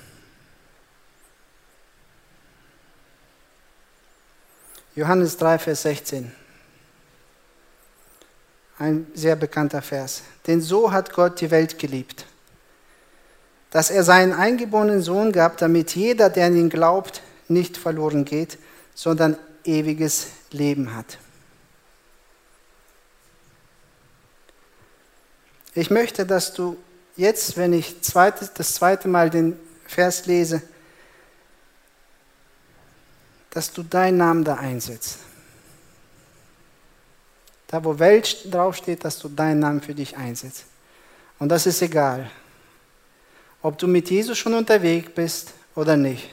Johannes 4.94 5.38
3, 5.38 5.60
Vers 5.60 5.84
16. 5.84 6.30
Ein 8.80 9.08
sehr 9.14 9.38
bekannter 9.38 9.82
Vers. 9.82 10.24
Denn 10.46 10.60
so 10.60 10.92
hat 10.92 11.14
Gott 11.14 11.40
die 11.40 11.52
Welt 11.52 11.80
geliebt, 11.80 12.26
dass 13.70 13.90
er 13.90 14.04
seinen 14.04 14.34
eingeborenen 14.34 15.02
Sohn 15.02 15.32
gab, 15.32 15.56
damit 15.56 15.96
jeder, 15.96 16.30
der 16.30 16.48
an 16.48 16.58
ihn 16.58 16.70
glaubt, 16.70 17.22
nicht 17.48 17.78
verloren 17.78 18.26
geht, 18.26 18.58
sondern 18.94 19.38
ewiges 19.64 20.32
Leben 20.52 20.94
hat. 20.94 21.18
Ich 25.78 25.92
möchte, 25.92 26.26
dass 26.26 26.56
du 26.56 26.76
jetzt, 27.18 27.56
wenn 27.56 27.72
ich 27.72 28.02
das 28.02 28.74
zweite 28.74 29.08
Mal 29.08 29.30
den 29.30 29.60
Vers 29.86 30.26
lese, 30.26 30.64
dass 33.52 33.72
du 33.72 33.84
deinen 33.84 34.18
Namen 34.18 34.44
da 34.44 34.56
einsetzt. 34.56 35.20
Da, 37.68 37.84
wo 37.84 38.00
Welt 38.00 38.52
draufsteht, 38.52 39.06
dass 39.06 39.20
du 39.20 39.30
deinen 39.30 39.60
Namen 39.60 39.80
für 39.80 39.94
dich 39.94 40.18
einsetzt. 40.18 40.66
Und 41.38 41.50
das 41.50 41.68
ist 41.68 41.84
egal. 41.84 42.32
Ob 43.62 43.78
du 43.78 43.88
mit 43.88 44.10
Jesus 44.10 44.36
schon 44.36 44.56
unterwegs 44.56 45.12
bist 45.14 45.54
oder 45.76 45.96
nicht. 45.96 46.28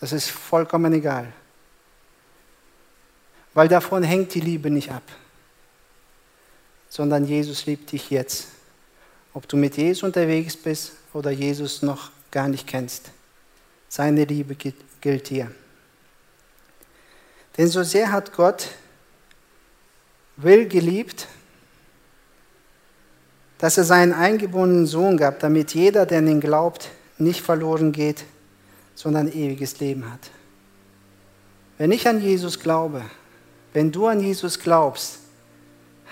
Das 0.00 0.10
ist 0.10 0.30
vollkommen 0.30 0.92
egal. 0.94 1.32
Weil 3.54 3.68
davon 3.68 4.02
hängt 4.02 4.34
die 4.34 4.40
Liebe 4.40 4.68
nicht 4.68 4.90
ab. 4.90 5.04
Sondern 6.88 7.24
Jesus 7.24 7.66
liebt 7.66 7.92
dich 7.92 8.10
jetzt. 8.10 8.48
Ob 9.32 9.48
du 9.48 9.56
mit 9.56 9.76
Jesus 9.76 10.02
unterwegs 10.02 10.56
bist 10.56 10.92
oder 11.12 11.30
Jesus 11.30 11.82
noch 11.82 12.10
gar 12.30 12.48
nicht 12.48 12.66
kennst. 12.66 13.10
Seine 13.88 14.24
Liebe 14.24 14.56
gilt 15.00 15.30
dir. 15.30 15.50
Denn 17.56 17.68
so 17.68 17.82
sehr 17.82 18.12
hat 18.12 18.32
Gott 18.32 18.68
will 20.36 20.66
geliebt, 20.68 21.28
dass 23.58 23.76
er 23.76 23.84
seinen 23.84 24.12
eingeborenen 24.12 24.86
Sohn 24.86 25.16
gab, 25.16 25.40
damit 25.40 25.74
jeder, 25.74 26.06
der 26.06 26.18
an 26.18 26.28
ihn 26.28 26.40
glaubt, 26.40 26.88
nicht 27.18 27.42
verloren 27.42 27.92
geht, 27.92 28.24
sondern 28.94 29.28
ewiges 29.30 29.80
Leben 29.80 30.10
hat. 30.10 30.30
Wenn 31.76 31.92
ich 31.92 32.08
an 32.08 32.22
Jesus 32.22 32.58
glaube, 32.58 33.02
wenn 33.72 33.92
du 33.92 34.06
an 34.06 34.20
Jesus 34.20 34.58
glaubst, 34.58 35.18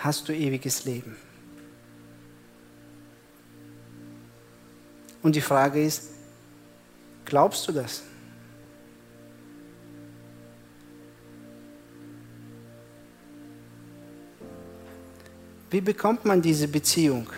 hast 0.03 0.29
du 0.29 0.35
ewiges 0.35 0.85
Leben. 0.85 1.17
Und 5.29 5.37
die 5.37 5.43
Frage 5.43 5.85
ist, 5.85 6.05
glaubst 7.27 7.69
du 7.69 7.73
das? 7.73 8.03
Wie 15.69 15.83
bekommt 15.83 16.25
man 16.25 16.41
diese 16.41 16.67
Beziehung? 16.67 17.29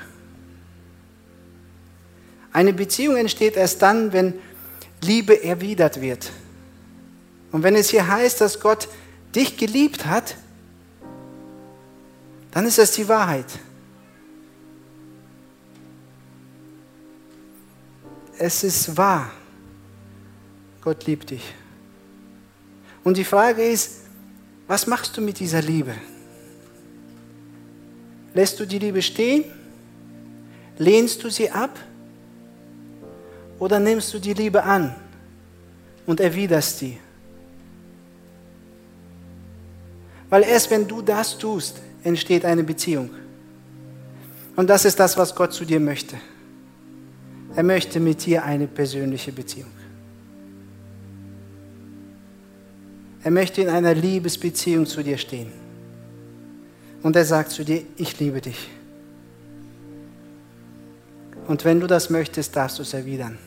Eine 2.52 2.72
Beziehung 2.72 3.16
entsteht 3.16 3.56
erst 3.56 3.82
dann, 3.82 4.12
wenn 4.12 4.34
Liebe 5.02 5.42
erwidert 5.42 6.00
wird. 6.00 6.30
Und 7.50 7.64
wenn 7.64 7.74
es 7.74 7.90
hier 7.90 8.06
heißt, 8.06 8.40
dass 8.40 8.60
Gott 8.60 8.86
dich 9.34 9.56
geliebt 9.56 10.06
hat, 10.06 10.36
dann 12.52 12.66
ist 12.66 12.78
das 12.78 12.92
die 12.92 13.08
Wahrheit. 13.08 13.46
Es 18.40 18.64
ist 18.64 18.96
wahr. 18.96 19.30
Gott 20.80 21.06
liebt 21.06 21.28
dich. 21.28 21.54
Und 23.04 23.18
die 23.18 23.24
Frage 23.24 23.62
ist, 23.62 24.04
was 24.66 24.86
machst 24.86 25.14
du 25.16 25.20
mit 25.20 25.38
dieser 25.38 25.60
Liebe? 25.60 25.94
Lässt 28.32 28.58
du 28.58 28.66
die 28.66 28.78
Liebe 28.78 29.02
stehen? 29.02 29.44
Lehnst 30.78 31.22
du 31.22 31.28
sie 31.28 31.50
ab? 31.50 31.78
Oder 33.58 33.78
nimmst 33.78 34.14
du 34.14 34.18
die 34.18 34.32
Liebe 34.32 34.62
an 34.62 34.94
und 36.06 36.18
erwiderst 36.18 36.78
sie? 36.78 36.98
Weil 40.30 40.44
erst 40.44 40.70
wenn 40.70 40.88
du 40.88 41.02
das 41.02 41.36
tust, 41.36 41.82
entsteht 42.02 42.46
eine 42.46 42.64
Beziehung. 42.64 43.10
Und 44.56 44.70
das 44.70 44.86
ist 44.86 44.98
das, 44.98 45.18
was 45.18 45.34
Gott 45.34 45.52
zu 45.52 45.66
dir 45.66 45.80
möchte. 45.80 46.16
Er 47.56 47.62
möchte 47.62 48.00
mit 48.00 48.24
dir 48.24 48.44
eine 48.44 48.66
persönliche 48.66 49.32
Beziehung. 49.32 49.70
Er 53.22 53.30
möchte 53.30 53.60
in 53.60 53.68
einer 53.68 53.94
Liebesbeziehung 53.94 54.86
zu 54.86 55.02
dir 55.02 55.18
stehen. 55.18 55.52
Und 57.02 57.16
er 57.16 57.24
sagt 57.24 57.50
zu 57.50 57.64
dir, 57.64 57.82
ich 57.96 58.18
liebe 58.18 58.40
dich. 58.40 58.70
Und 61.46 61.64
wenn 61.64 61.80
du 61.80 61.86
das 61.86 62.10
möchtest, 62.10 62.54
darfst 62.54 62.78
du 62.78 62.82
es 62.82 62.94
erwidern. 62.94 63.38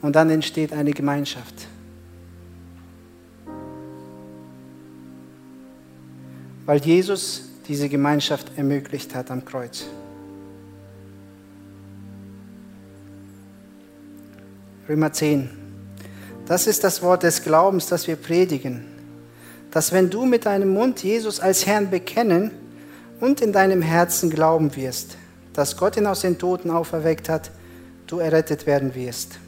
Und 0.00 0.16
dann 0.16 0.30
entsteht 0.30 0.72
eine 0.72 0.90
Gemeinschaft. 0.90 1.54
Weil 6.66 6.80
Jesus 6.80 7.48
diese 7.68 7.88
Gemeinschaft 7.88 8.50
ermöglicht 8.56 9.14
hat 9.14 9.30
am 9.30 9.44
Kreuz. 9.44 9.86
Römer 14.88 15.12
10. 15.12 15.48
Das 16.46 16.66
ist 16.66 16.82
das 16.82 17.02
Wort 17.02 17.22
des 17.22 17.44
Glaubens, 17.44 17.86
das 17.86 18.08
wir 18.08 18.16
predigen. 18.16 18.84
Dass 19.70 19.92
wenn 19.92 20.10
du 20.10 20.26
mit 20.26 20.44
deinem 20.44 20.70
Mund 20.70 21.02
Jesus 21.02 21.38
als 21.38 21.66
Herrn 21.66 21.90
bekennen 21.90 22.50
und 23.20 23.40
in 23.40 23.52
deinem 23.52 23.80
Herzen 23.80 24.28
glauben 24.28 24.74
wirst, 24.74 25.16
dass 25.52 25.76
Gott 25.76 25.96
ihn 25.96 26.06
aus 26.06 26.22
den 26.22 26.36
Toten 26.36 26.70
auferweckt 26.70 27.28
hat, 27.28 27.50
du 28.08 28.18
errettet 28.18 28.66
werden 28.66 28.94
wirst. 28.96 29.38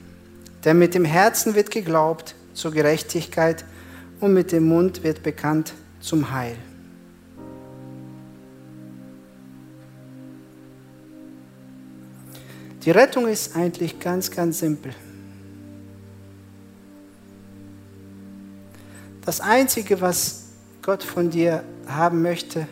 Denn 0.64 0.78
mit 0.78 0.95
dem 0.95 1.05
Herzen 1.05 1.57
wird 1.57 1.70
geglaubt 1.70 2.37
zur 2.55 2.70
Gerechtigkeit 2.70 3.64
und 4.20 4.32
mit 4.32 4.53
dem 4.53 4.68
Mund 4.68 5.03
wird 5.03 5.24
bekannt 5.24 5.74
zum 6.01 6.32
Heil. 6.32 6.57
Die 12.85 12.91
Rettung 12.93 13.26
ist 13.26 13.57
eigentlich 13.57 13.99
ganz, 13.99 14.30
ganz 14.30 14.61
simpel. 14.61 14.95
Das 19.24 19.40
Einzige, 19.40 20.00
was 20.00 20.44
Gott 20.82 21.02
von 21.02 21.30
dir 21.30 21.64
haben 21.88 22.20
möchte, 22.20 22.68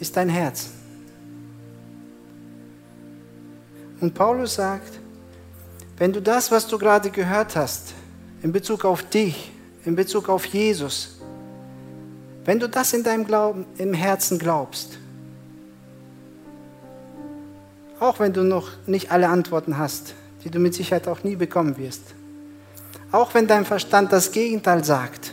ist 0.00 0.16
dein 0.16 0.30
Herz. 0.30 0.70
Und 4.00 4.14
Paulus 4.14 4.54
sagt, 4.54 4.98
wenn 5.98 6.12
du 6.12 6.20
das, 6.20 6.50
was 6.50 6.66
du 6.66 6.78
gerade 6.78 7.10
gehört 7.10 7.54
hast, 7.54 7.92
in 8.42 8.50
Bezug 8.50 8.84
auf 8.84 9.02
dich, 9.02 9.52
in 9.84 9.94
Bezug 9.94 10.28
auf 10.28 10.46
Jesus, 10.46 11.18
wenn 12.44 12.58
du 12.58 12.68
das 12.68 12.92
in 12.92 13.04
deinem 13.04 13.26
Glauben, 13.26 13.66
im 13.78 13.92
Herzen 13.94 14.38
glaubst, 14.38 14.98
auch 18.00 18.18
wenn 18.18 18.32
du 18.32 18.42
noch 18.42 18.70
nicht 18.86 19.12
alle 19.12 19.28
Antworten 19.28 19.78
hast, 19.78 20.14
die 20.42 20.50
du 20.50 20.58
mit 20.58 20.74
Sicherheit 20.74 21.06
auch 21.06 21.22
nie 21.22 21.36
bekommen 21.36 21.76
wirst, 21.76 22.02
auch 23.12 23.34
wenn 23.34 23.46
dein 23.46 23.64
Verstand 23.64 24.10
das 24.12 24.32
Gegenteil 24.32 24.82
sagt, 24.82 25.32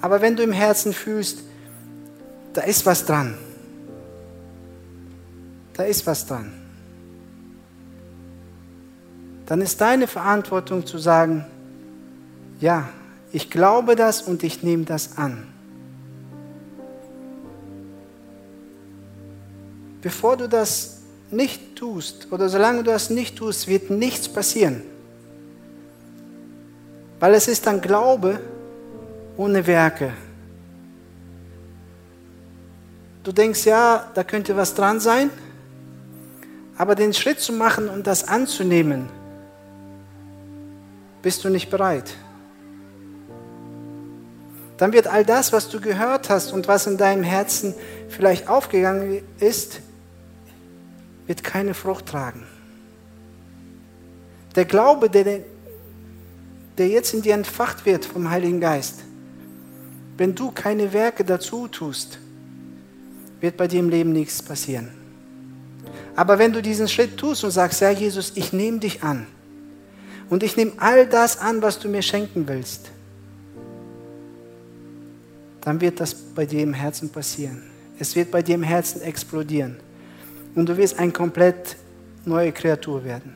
aber 0.00 0.20
wenn 0.20 0.36
du 0.36 0.42
im 0.42 0.52
Herzen 0.52 0.92
fühlst, 0.92 1.40
da 2.52 2.62
ist 2.62 2.86
was 2.86 3.04
dran. 3.04 3.34
Da 5.74 5.84
ist 5.84 6.06
was 6.06 6.26
dran. 6.26 6.52
Dann 9.46 9.60
ist 9.60 9.80
deine 9.80 10.06
Verantwortung 10.06 10.86
zu 10.86 10.98
sagen, 10.98 11.44
ja, 12.60 12.88
ich 13.32 13.50
glaube 13.50 13.96
das 13.96 14.22
und 14.22 14.42
ich 14.42 14.62
nehme 14.62 14.84
das 14.84 15.16
an. 15.16 15.46
Bevor 20.02 20.36
du 20.36 20.48
das 20.48 21.02
nicht 21.30 21.76
tust 21.76 22.28
oder 22.30 22.48
solange 22.48 22.78
du 22.78 22.90
das 22.90 23.10
nicht 23.10 23.36
tust, 23.36 23.68
wird 23.68 23.90
nichts 23.90 24.28
passieren. 24.28 24.82
Weil 27.18 27.34
es 27.34 27.48
ist 27.48 27.66
dann 27.66 27.80
Glaube, 27.80 28.40
ohne 29.40 29.66
Werke. 29.66 30.12
Du 33.22 33.32
denkst, 33.32 33.64
ja, 33.64 34.10
da 34.12 34.22
könnte 34.22 34.54
was 34.54 34.74
dran 34.74 35.00
sein, 35.00 35.30
aber 36.76 36.94
den 36.94 37.14
Schritt 37.14 37.40
zu 37.40 37.54
machen 37.54 37.88
und 37.88 38.06
das 38.06 38.28
anzunehmen, 38.28 39.08
bist 41.22 41.42
du 41.42 41.48
nicht 41.48 41.70
bereit. 41.70 42.14
Dann 44.76 44.92
wird 44.92 45.06
all 45.06 45.24
das, 45.24 45.54
was 45.54 45.70
du 45.70 45.80
gehört 45.80 46.28
hast 46.28 46.52
und 46.52 46.68
was 46.68 46.86
in 46.86 46.98
deinem 46.98 47.22
Herzen 47.22 47.74
vielleicht 48.10 48.46
aufgegangen 48.46 49.22
ist, 49.38 49.80
wird 51.26 51.42
keine 51.44 51.72
Frucht 51.72 52.04
tragen. 52.04 52.46
Der 54.54 54.66
Glaube, 54.66 55.08
der, 55.08 55.40
der 56.76 56.88
jetzt 56.88 57.14
in 57.14 57.22
dir 57.22 57.32
entfacht 57.32 57.86
wird 57.86 58.04
vom 58.04 58.28
Heiligen 58.28 58.60
Geist, 58.60 59.04
wenn 60.20 60.34
du 60.34 60.50
keine 60.50 60.92
Werke 60.92 61.24
dazu 61.24 61.66
tust, 61.66 62.18
wird 63.40 63.56
bei 63.56 63.66
dir 63.66 63.80
im 63.80 63.88
Leben 63.88 64.12
nichts 64.12 64.42
passieren. 64.42 64.90
Aber 66.14 66.38
wenn 66.38 66.52
du 66.52 66.60
diesen 66.60 66.88
Schritt 66.88 67.16
tust 67.16 67.42
und 67.42 67.52
sagst, 67.52 67.80
ja 67.80 67.88
Jesus, 67.88 68.32
ich 68.34 68.52
nehme 68.52 68.80
dich 68.80 69.02
an 69.02 69.26
und 70.28 70.42
ich 70.42 70.58
nehme 70.58 70.72
all 70.76 71.06
das 71.06 71.38
an, 71.38 71.62
was 71.62 71.78
du 71.78 71.88
mir 71.88 72.02
schenken 72.02 72.46
willst, 72.46 72.90
dann 75.62 75.80
wird 75.80 75.98
das 76.00 76.12
bei 76.12 76.44
dir 76.44 76.64
im 76.64 76.74
Herzen 76.74 77.08
passieren. 77.08 77.62
Es 77.98 78.14
wird 78.14 78.30
bei 78.30 78.42
dir 78.42 78.56
im 78.56 78.62
Herzen 78.62 79.00
explodieren. 79.00 79.78
Und 80.54 80.68
du 80.68 80.76
wirst 80.76 80.98
eine 80.98 81.12
komplett 81.12 81.76
neue 82.26 82.52
Kreatur 82.52 83.02
werden. 83.04 83.32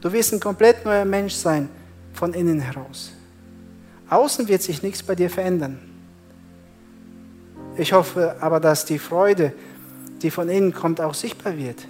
Du 0.00 0.12
wirst 0.12 0.32
ein 0.32 0.38
komplett 0.38 0.84
neuer 0.84 1.04
Mensch 1.04 1.34
sein 1.34 1.68
von 2.12 2.32
innen 2.32 2.60
heraus. 2.60 3.10
Außen 4.08 4.46
wird 4.46 4.62
sich 4.62 4.84
nichts 4.84 5.02
bei 5.02 5.16
dir 5.16 5.30
verändern. 5.30 5.80
Ich 7.78 7.92
hoffe 7.92 8.36
aber, 8.40 8.60
dass 8.60 8.84
die 8.84 8.98
Freude, 8.98 9.52
die 10.22 10.30
von 10.30 10.48
innen 10.48 10.72
kommt, 10.72 11.00
auch 11.00 11.14
sichtbar 11.14 11.56
wird. 11.56 11.86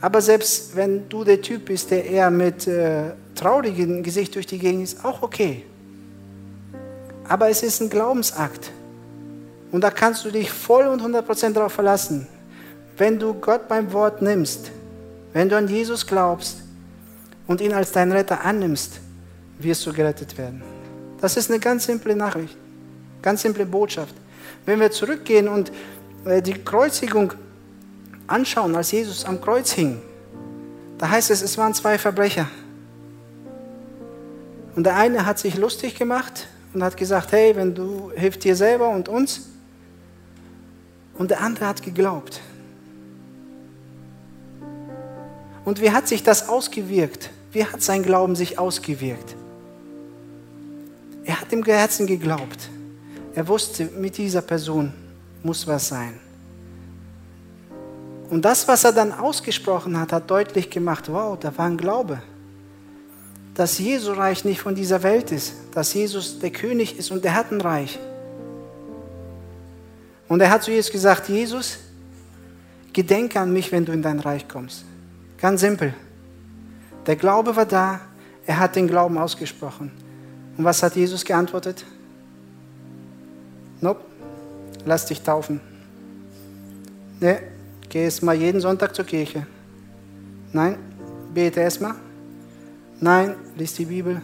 Aber 0.00 0.20
selbst 0.20 0.76
wenn 0.76 1.08
du 1.08 1.24
der 1.24 1.42
Typ 1.42 1.66
bist, 1.66 1.90
der 1.90 2.04
eher 2.04 2.30
mit 2.30 2.66
äh, 2.66 3.10
traurigem 3.34 4.02
Gesicht 4.02 4.34
durch 4.34 4.46
die 4.46 4.58
Gegend 4.58 4.84
ist, 4.84 5.04
auch 5.04 5.22
okay. 5.22 5.64
Aber 7.28 7.48
es 7.48 7.62
ist 7.62 7.80
ein 7.80 7.90
Glaubensakt. 7.90 8.70
Und 9.72 9.82
da 9.82 9.90
kannst 9.90 10.24
du 10.24 10.30
dich 10.30 10.50
voll 10.50 10.86
und 10.86 11.02
100% 11.02 11.52
darauf 11.52 11.72
verlassen. 11.72 12.26
Wenn 12.96 13.18
du 13.18 13.34
Gott 13.34 13.68
beim 13.68 13.92
Wort 13.92 14.22
nimmst, 14.22 14.70
wenn 15.32 15.48
du 15.48 15.56
an 15.56 15.68
Jesus 15.68 16.06
glaubst 16.06 16.58
und 17.46 17.60
ihn 17.60 17.72
als 17.72 17.92
deinen 17.92 18.12
Retter 18.12 18.44
annimmst, 18.44 19.00
wirst 19.58 19.86
du 19.86 19.92
gerettet 19.92 20.36
werden. 20.38 20.62
Das 21.20 21.36
ist 21.36 21.50
eine 21.50 21.60
ganz 21.60 21.84
simple 21.84 22.16
Nachricht, 22.16 22.56
ganz 23.22 23.42
simple 23.42 23.66
Botschaft. 23.66 24.14
Wenn 24.66 24.80
wir 24.80 24.90
zurückgehen 24.90 25.48
und 25.48 25.72
äh, 26.24 26.42
die 26.42 26.54
Kreuzigung 26.54 27.32
anschauen, 28.26 28.74
als 28.76 28.92
Jesus 28.92 29.24
am 29.24 29.40
Kreuz 29.40 29.72
hing, 29.72 30.00
da 30.98 31.08
heißt 31.08 31.30
es, 31.30 31.42
es 31.42 31.56
waren 31.56 31.74
zwei 31.74 31.98
Verbrecher. 31.98 32.48
Und 34.76 34.84
der 34.84 34.96
eine 34.96 35.26
hat 35.26 35.38
sich 35.38 35.56
lustig 35.56 35.96
gemacht 35.96 36.46
und 36.72 36.82
hat 36.82 36.96
gesagt, 36.96 37.32
hey, 37.32 37.56
wenn 37.56 37.74
du 37.74 38.12
hilfst 38.14 38.44
dir 38.44 38.54
selber 38.54 38.88
und 38.90 39.08
uns. 39.08 39.48
Und 41.14 41.30
der 41.30 41.40
andere 41.40 41.66
hat 41.66 41.82
geglaubt. 41.82 42.40
Und 45.64 45.80
wie 45.80 45.90
hat 45.90 46.08
sich 46.08 46.22
das 46.22 46.48
ausgewirkt? 46.48 47.30
Wie 47.52 47.64
hat 47.64 47.82
sein 47.82 48.02
Glauben 48.02 48.36
sich 48.36 48.58
ausgewirkt? 48.58 49.36
Er 51.24 51.40
hat 51.40 51.52
im 51.52 51.64
Herzen 51.64 52.06
geglaubt. 52.06 52.70
Er 53.34 53.46
wusste, 53.46 53.84
mit 53.84 54.16
dieser 54.16 54.42
Person 54.42 54.92
muss 55.42 55.66
was 55.66 55.88
sein. 55.88 56.18
Und 58.28 58.44
das, 58.44 58.66
was 58.68 58.84
er 58.84 58.92
dann 58.92 59.12
ausgesprochen 59.12 59.98
hat, 59.98 60.12
hat 60.12 60.30
deutlich 60.30 60.70
gemacht, 60.70 61.10
wow, 61.10 61.38
da 61.38 61.56
war 61.56 61.66
ein 61.66 61.76
Glaube. 61.76 62.22
Dass 63.54 63.78
Jesu 63.78 64.12
Reich 64.12 64.44
nicht 64.44 64.60
von 64.60 64.74
dieser 64.74 65.02
Welt 65.02 65.32
ist, 65.32 65.54
dass 65.72 65.92
Jesus 65.92 66.38
der 66.38 66.50
König 66.50 66.98
ist 66.98 67.10
und 67.10 67.24
er 67.24 67.34
hat 67.34 67.50
ein 67.50 67.60
Reich. 67.60 67.98
Und 70.28 70.40
er 70.40 70.50
hat 70.50 70.62
zu 70.62 70.70
Jesus 70.70 70.92
gesagt, 70.92 71.28
Jesus, 71.28 71.78
gedenke 72.92 73.40
an 73.40 73.52
mich, 73.52 73.72
wenn 73.72 73.84
du 73.84 73.92
in 73.92 74.02
dein 74.02 74.20
Reich 74.20 74.46
kommst. 74.46 74.84
Ganz 75.38 75.60
simpel. 75.60 75.92
Der 77.06 77.16
Glaube 77.16 77.56
war 77.56 77.66
da, 77.66 78.00
Er 78.46 78.58
hat 78.58 78.74
den 78.74 78.88
Glauben 78.88 79.16
ausgesprochen. 79.16 79.92
Und 80.56 80.64
was 80.64 80.82
hat 80.82 80.96
Jesus 80.96 81.24
geantwortet? 81.24 81.84
Nope, 83.80 84.00
lass 84.84 85.06
dich 85.06 85.22
taufen. 85.22 85.60
Ne, 87.20 87.40
geh 87.88 88.04
erst 88.04 88.22
mal 88.22 88.36
jeden 88.36 88.60
Sonntag 88.60 88.94
zur 88.94 89.04
Kirche. 89.04 89.46
Nein, 90.52 90.76
bete 91.32 91.60
erstmal. 91.60 91.94
Nein, 93.00 93.34
lies 93.56 93.74
die 93.74 93.84
Bibel. 93.84 94.20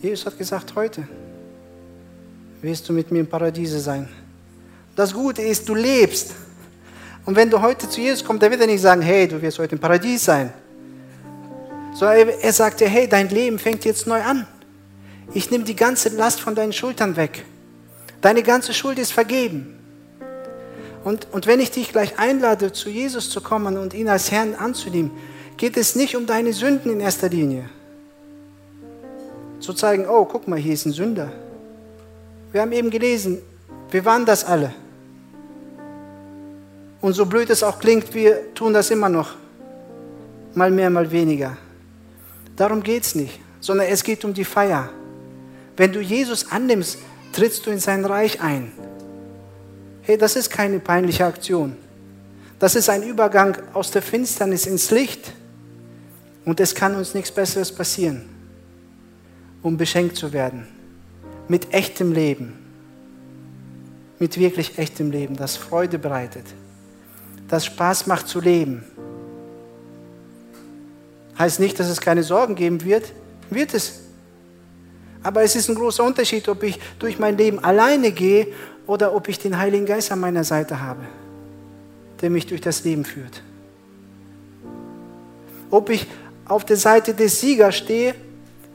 Jesus 0.00 0.26
hat 0.26 0.36
gesagt, 0.36 0.74
heute 0.74 1.06
wirst 2.60 2.88
du 2.88 2.92
mit 2.92 3.10
mir 3.10 3.20
im 3.20 3.26
Paradiese 3.26 3.80
sein. 3.80 4.08
Das 4.94 5.12
Gute 5.12 5.42
ist, 5.42 5.68
du 5.68 5.74
lebst. 5.74 6.32
Und 7.24 7.36
wenn 7.36 7.48
du 7.48 7.60
heute 7.60 7.88
zu 7.88 8.00
Jesus 8.00 8.24
kommst, 8.24 8.42
dann 8.42 8.50
wird 8.50 8.60
er 8.60 8.66
nicht 8.66 8.80
sagen, 8.80 9.02
hey, 9.02 9.28
du 9.28 9.40
wirst 9.40 9.58
heute 9.58 9.74
im 9.74 9.80
Paradies 9.80 10.24
sein. 10.24 10.52
Sondern 11.94 12.28
er 12.28 12.52
sagt 12.52 12.80
dir, 12.80 12.88
hey, 12.88 13.08
dein 13.08 13.28
Leben 13.28 13.58
fängt 13.58 13.84
jetzt 13.84 14.06
neu 14.06 14.20
an. 14.20 14.46
Ich 15.34 15.50
nehme 15.50 15.64
die 15.64 15.76
ganze 15.76 16.10
Last 16.10 16.40
von 16.40 16.54
deinen 16.54 16.72
Schultern 16.72 17.16
weg. 17.16 17.44
Deine 18.20 18.42
ganze 18.42 18.74
Schuld 18.74 18.98
ist 18.98 19.12
vergeben. 19.12 19.78
Und, 21.04 21.26
und 21.32 21.46
wenn 21.46 21.60
ich 21.60 21.70
dich 21.70 21.90
gleich 21.90 22.18
einlade, 22.18 22.72
zu 22.72 22.88
Jesus 22.88 23.30
zu 23.30 23.40
kommen 23.40 23.76
und 23.76 23.94
ihn 23.94 24.08
als 24.08 24.30
Herrn 24.30 24.54
anzunehmen, 24.54 25.10
geht 25.56 25.76
es 25.76 25.96
nicht 25.96 26.16
um 26.16 26.26
deine 26.26 26.52
Sünden 26.52 26.92
in 26.92 27.00
erster 27.00 27.28
Linie. 27.28 27.68
Zu 29.58 29.72
zeigen, 29.72 30.06
oh, 30.08 30.24
guck 30.24 30.46
mal, 30.46 30.58
hier 30.58 30.74
ist 30.74 30.86
ein 30.86 30.92
Sünder. 30.92 31.32
Wir 32.52 32.60
haben 32.60 32.72
eben 32.72 32.90
gelesen, 32.90 33.38
wir 33.90 34.04
waren 34.04 34.24
das 34.24 34.44
alle. 34.44 34.72
Und 37.00 37.14
so 37.14 37.26
blöd 37.26 37.50
es 37.50 37.62
auch 37.62 37.80
klingt, 37.80 38.14
wir 38.14 38.54
tun 38.54 38.72
das 38.72 38.90
immer 38.90 39.08
noch. 39.08 39.34
Mal 40.54 40.70
mehr, 40.70 40.90
mal 40.90 41.10
weniger. 41.10 41.56
Darum 42.56 42.82
geht 42.82 43.02
es 43.04 43.14
nicht, 43.14 43.40
sondern 43.60 43.88
es 43.88 44.04
geht 44.04 44.24
um 44.24 44.32
die 44.32 44.44
Feier. 44.44 44.90
Wenn 45.76 45.92
du 45.92 46.00
Jesus 46.00 46.50
annimmst, 46.50 46.98
trittst 47.32 47.66
du 47.66 47.70
in 47.70 47.78
sein 47.78 48.04
Reich 48.04 48.40
ein. 48.40 48.72
Hey, 50.02 50.18
das 50.18 50.36
ist 50.36 50.50
keine 50.50 50.80
peinliche 50.80 51.24
Aktion. 51.24 51.76
Das 52.58 52.74
ist 52.74 52.88
ein 52.88 53.02
Übergang 53.02 53.56
aus 53.72 53.90
der 53.90 54.02
Finsternis 54.02 54.66
ins 54.66 54.90
Licht. 54.90 55.32
Und 56.44 56.60
es 56.60 56.74
kann 56.74 56.96
uns 56.96 57.14
nichts 57.14 57.30
Besseres 57.30 57.72
passieren, 57.72 58.28
um 59.62 59.76
beschenkt 59.76 60.16
zu 60.16 60.32
werden. 60.32 60.66
Mit 61.48 61.72
echtem 61.72 62.12
Leben. 62.12 62.58
Mit 64.18 64.38
wirklich 64.38 64.78
echtem 64.78 65.10
Leben, 65.10 65.36
das 65.36 65.56
Freude 65.56 65.98
bereitet. 65.98 66.44
Das 67.48 67.66
Spaß 67.66 68.06
macht 68.06 68.28
zu 68.28 68.40
leben. 68.40 68.84
Heißt 71.38 71.60
nicht, 71.60 71.78
dass 71.78 71.88
es 71.88 72.00
keine 72.00 72.22
Sorgen 72.22 72.54
geben 72.54 72.84
wird. 72.84 73.12
Wird 73.50 73.74
es. 73.74 74.00
Aber 75.22 75.42
es 75.42 75.54
ist 75.54 75.68
ein 75.68 75.74
großer 75.74 76.02
Unterschied, 76.02 76.48
ob 76.48 76.62
ich 76.62 76.78
durch 76.98 77.18
mein 77.18 77.36
Leben 77.36 77.62
alleine 77.62 78.10
gehe 78.10 78.48
oder 78.86 79.14
ob 79.14 79.28
ich 79.28 79.38
den 79.38 79.56
Heiligen 79.58 79.86
Geist 79.86 80.10
an 80.10 80.20
meiner 80.20 80.44
Seite 80.44 80.80
habe, 80.80 81.02
der 82.20 82.30
mich 82.30 82.46
durch 82.46 82.60
das 82.60 82.82
Leben 82.84 83.04
führt. 83.04 83.42
Ob 85.70 85.90
ich 85.90 86.06
auf 86.46 86.64
der 86.64 86.76
Seite 86.76 87.14
des 87.14 87.40
Siegers 87.40 87.76
stehe 87.76 88.14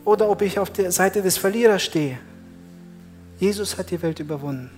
oder 0.05 0.29
ob 0.29 0.41
ich 0.41 0.57
auf 0.57 0.71
der 0.71 0.91
Seite 0.91 1.21
des 1.21 1.37
Verlierers 1.37 1.83
stehe. 1.83 2.17
Jesus 3.39 3.77
hat 3.77 3.91
die 3.91 4.01
Welt 4.01 4.19
überwunden. 4.19 4.71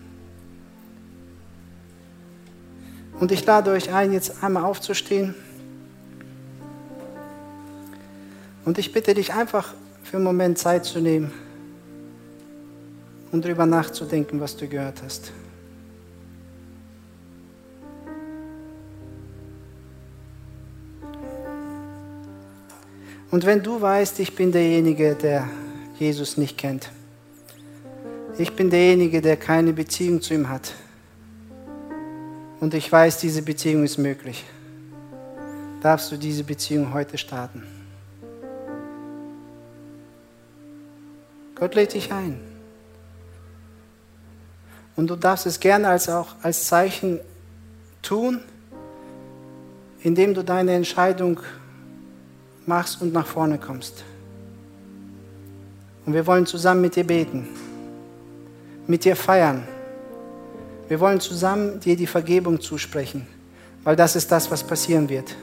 Und 3.20 3.32
ich 3.32 3.46
lade 3.46 3.72
euch 3.72 3.94
ein, 3.94 4.12
jetzt 4.12 4.44
einmal 4.44 4.64
aufzustehen. 4.64 5.36
Und 8.66 8.78
ich 8.78 8.92
bitte 8.92 9.14
dich 9.14 9.34
einfach 9.34 9.74
für 10.04 10.18
einen 10.18 10.26
Moment 10.26 10.58
Zeit 10.58 10.86
zu 10.86 11.00
nehmen 11.00 11.32
und 13.32 13.46
darüber 13.46 13.66
nachzudenken, 13.66 14.40
was 14.40 14.56
du 14.56 14.68
gehört 14.68 15.02
hast. 15.04 15.32
Und 23.32 23.46
wenn 23.46 23.62
du 23.62 23.80
weißt, 23.80 24.20
ich 24.20 24.36
bin 24.36 24.52
derjenige, 24.52 25.16
der 25.16 25.48
Jesus 26.00 26.38
nicht 26.38 26.58
kennt, 26.58 26.90
ich 28.38 28.56
bin 28.56 28.70
derjenige, 28.70 29.22
der 29.22 29.38
keine 29.38 29.74
Beziehung 29.74 30.22
zu 30.22 30.34
ihm 30.34 30.50
hat, 30.50 30.74
und 32.60 32.74
ich 32.74 32.92
weiß, 32.92 33.20
diese 33.20 33.42
Beziehung 33.42 33.84
ist 33.84 33.98
möglich, 33.98 34.44
darfst 35.82 36.12
du 36.12 36.18
diese 36.18 36.44
Beziehung 36.44 36.94
heute 36.94 37.18
starten. 37.18 37.64
Gott 41.56 41.76
lädt 41.76 41.94
dich 41.94 42.12
ein. 42.12 42.49
Und 45.00 45.08
du 45.08 45.16
darfst 45.16 45.46
es 45.46 45.62
gerne 45.62 45.88
als 45.88 46.10
auch 46.10 46.36
als 46.42 46.66
Zeichen 46.66 47.22
tun, 48.02 48.42
indem 50.02 50.34
du 50.34 50.44
deine 50.44 50.74
Entscheidung 50.74 51.40
machst 52.66 53.02
und 53.02 53.14
nach 53.14 53.26
vorne 53.26 53.58
kommst. 53.58 54.04
Und 56.06 56.14
wir 56.14 56.28
wollen 56.28 56.46
zusammen 56.46 56.82
mit 56.82 56.98
dir 56.98 57.06
beten, 57.06 57.48
mit 58.88 59.06
dir 59.06 59.16
feiern. 59.16 59.66
Wir 60.90 61.00
wollen 61.00 61.22
zusammen 61.22 61.80
dir 61.80 61.96
die 61.96 62.06
Vergebung 62.06 62.60
zusprechen, 62.60 63.26
weil 63.86 63.96
das 63.96 64.18
ist 64.18 64.30
das, 64.30 64.52
was 64.52 64.62
passieren 64.66 65.08
wird. 65.08 65.34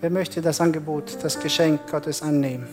Wer 0.00 0.08
möchte 0.08 0.40
das 0.40 0.62
Angebot, 0.62 1.18
das 1.22 1.38
Geschenk 1.40 1.90
Gottes 1.90 2.22
annehmen? 2.22 2.66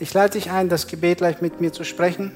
Ich 0.00 0.12
lade 0.12 0.32
dich 0.32 0.50
ein, 0.50 0.68
das 0.68 0.88
Gebet 0.88 1.18
gleich 1.18 1.40
mit 1.40 1.60
mir 1.60 1.72
zu 1.72 1.84
sprechen. 1.84 2.32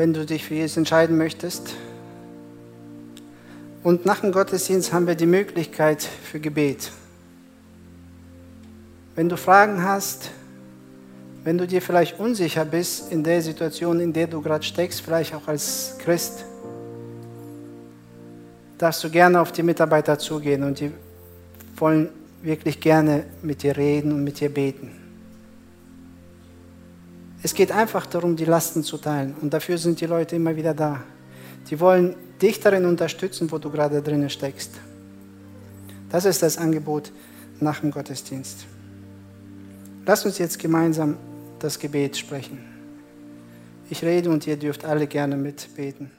Wenn 0.00 0.14
du 0.14 0.24
dich 0.24 0.46
für 0.46 0.54
Jesus 0.54 0.78
entscheiden 0.78 1.18
möchtest. 1.18 1.74
Und 3.82 4.06
nach 4.06 4.20
dem 4.20 4.32
Gottesdienst 4.32 4.94
haben 4.94 5.06
wir 5.06 5.14
die 5.14 5.26
Möglichkeit 5.26 6.02
für 6.02 6.40
Gebet. 6.40 6.90
Wenn 9.14 9.28
du 9.28 9.36
Fragen 9.36 9.84
hast, 9.84 10.30
wenn 11.44 11.58
du 11.58 11.66
dir 11.66 11.82
vielleicht 11.82 12.18
unsicher 12.18 12.64
bist 12.64 13.12
in 13.12 13.22
der 13.22 13.42
Situation, 13.42 14.00
in 14.00 14.14
der 14.14 14.26
du 14.26 14.40
gerade 14.40 14.64
steckst, 14.64 15.02
vielleicht 15.02 15.34
auch 15.34 15.46
als 15.46 15.96
Christ, 15.98 16.46
darfst 18.78 19.04
du 19.04 19.10
gerne 19.10 19.38
auf 19.38 19.52
die 19.52 19.62
Mitarbeiter 19.62 20.18
zugehen 20.18 20.62
und 20.62 20.80
die 20.80 20.92
wollen 21.76 22.08
wirklich 22.40 22.80
gerne 22.80 23.24
mit 23.42 23.62
dir 23.62 23.76
reden 23.76 24.12
und 24.12 24.24
mit 24.24 24.40
dir 24.40 24.48
beten. 24.48 24.99
Es 27.42 27.54
geht 27.54 27.72
einfach 27.72 28.06
darum, 28.06 28.36
die 28.36 28.44
Lasten 28.44 28.82
zu 28.82 28.98
teilen. 28.98 29.34
Und 29.40 29.52
dafür 29.52 29.78
sind 29.78 30.00
die 30.00 30.06
Leute 30.06 30.36
immer 30.36 30.54
wieder 30.54 30.74
da. 30.74 31.02
Die 31.68 31.80
wollen 31.80 32.14
dich 32.40 32.60
darin 32.60 32.84
unterstützen, 32.84 33.50
wo 33.50 33.58
du 33.58 33.70
gerade 33.70 34.02
drinnen 34.02 34.30
steckst. 34.30 34.72
Das 36.10 36.24
ist 36.24 36.42
das 36.42 36.58
Angebot 36.58 37.12
nach 37.60 37.80
dem 37.80 37.90
Gottesdienst. 37.90 38.66
Lass 40.04 40.24
uns 40.24 40.38
jetzt 40.38 40.58
gemeinsam 40.58 41.16
das 41.58 41.78
Gebet 41.78 42.16
sprechen. 42.16 42.58
Ich 43.90 44.02
rede 44.02 44.30
und 44.30 44.46
ihr 44.46 44.56
dürft 44.56 44.84
alle 44.84 45.06
gerne 45.06 45.36
mitbeten. 45.36 46.10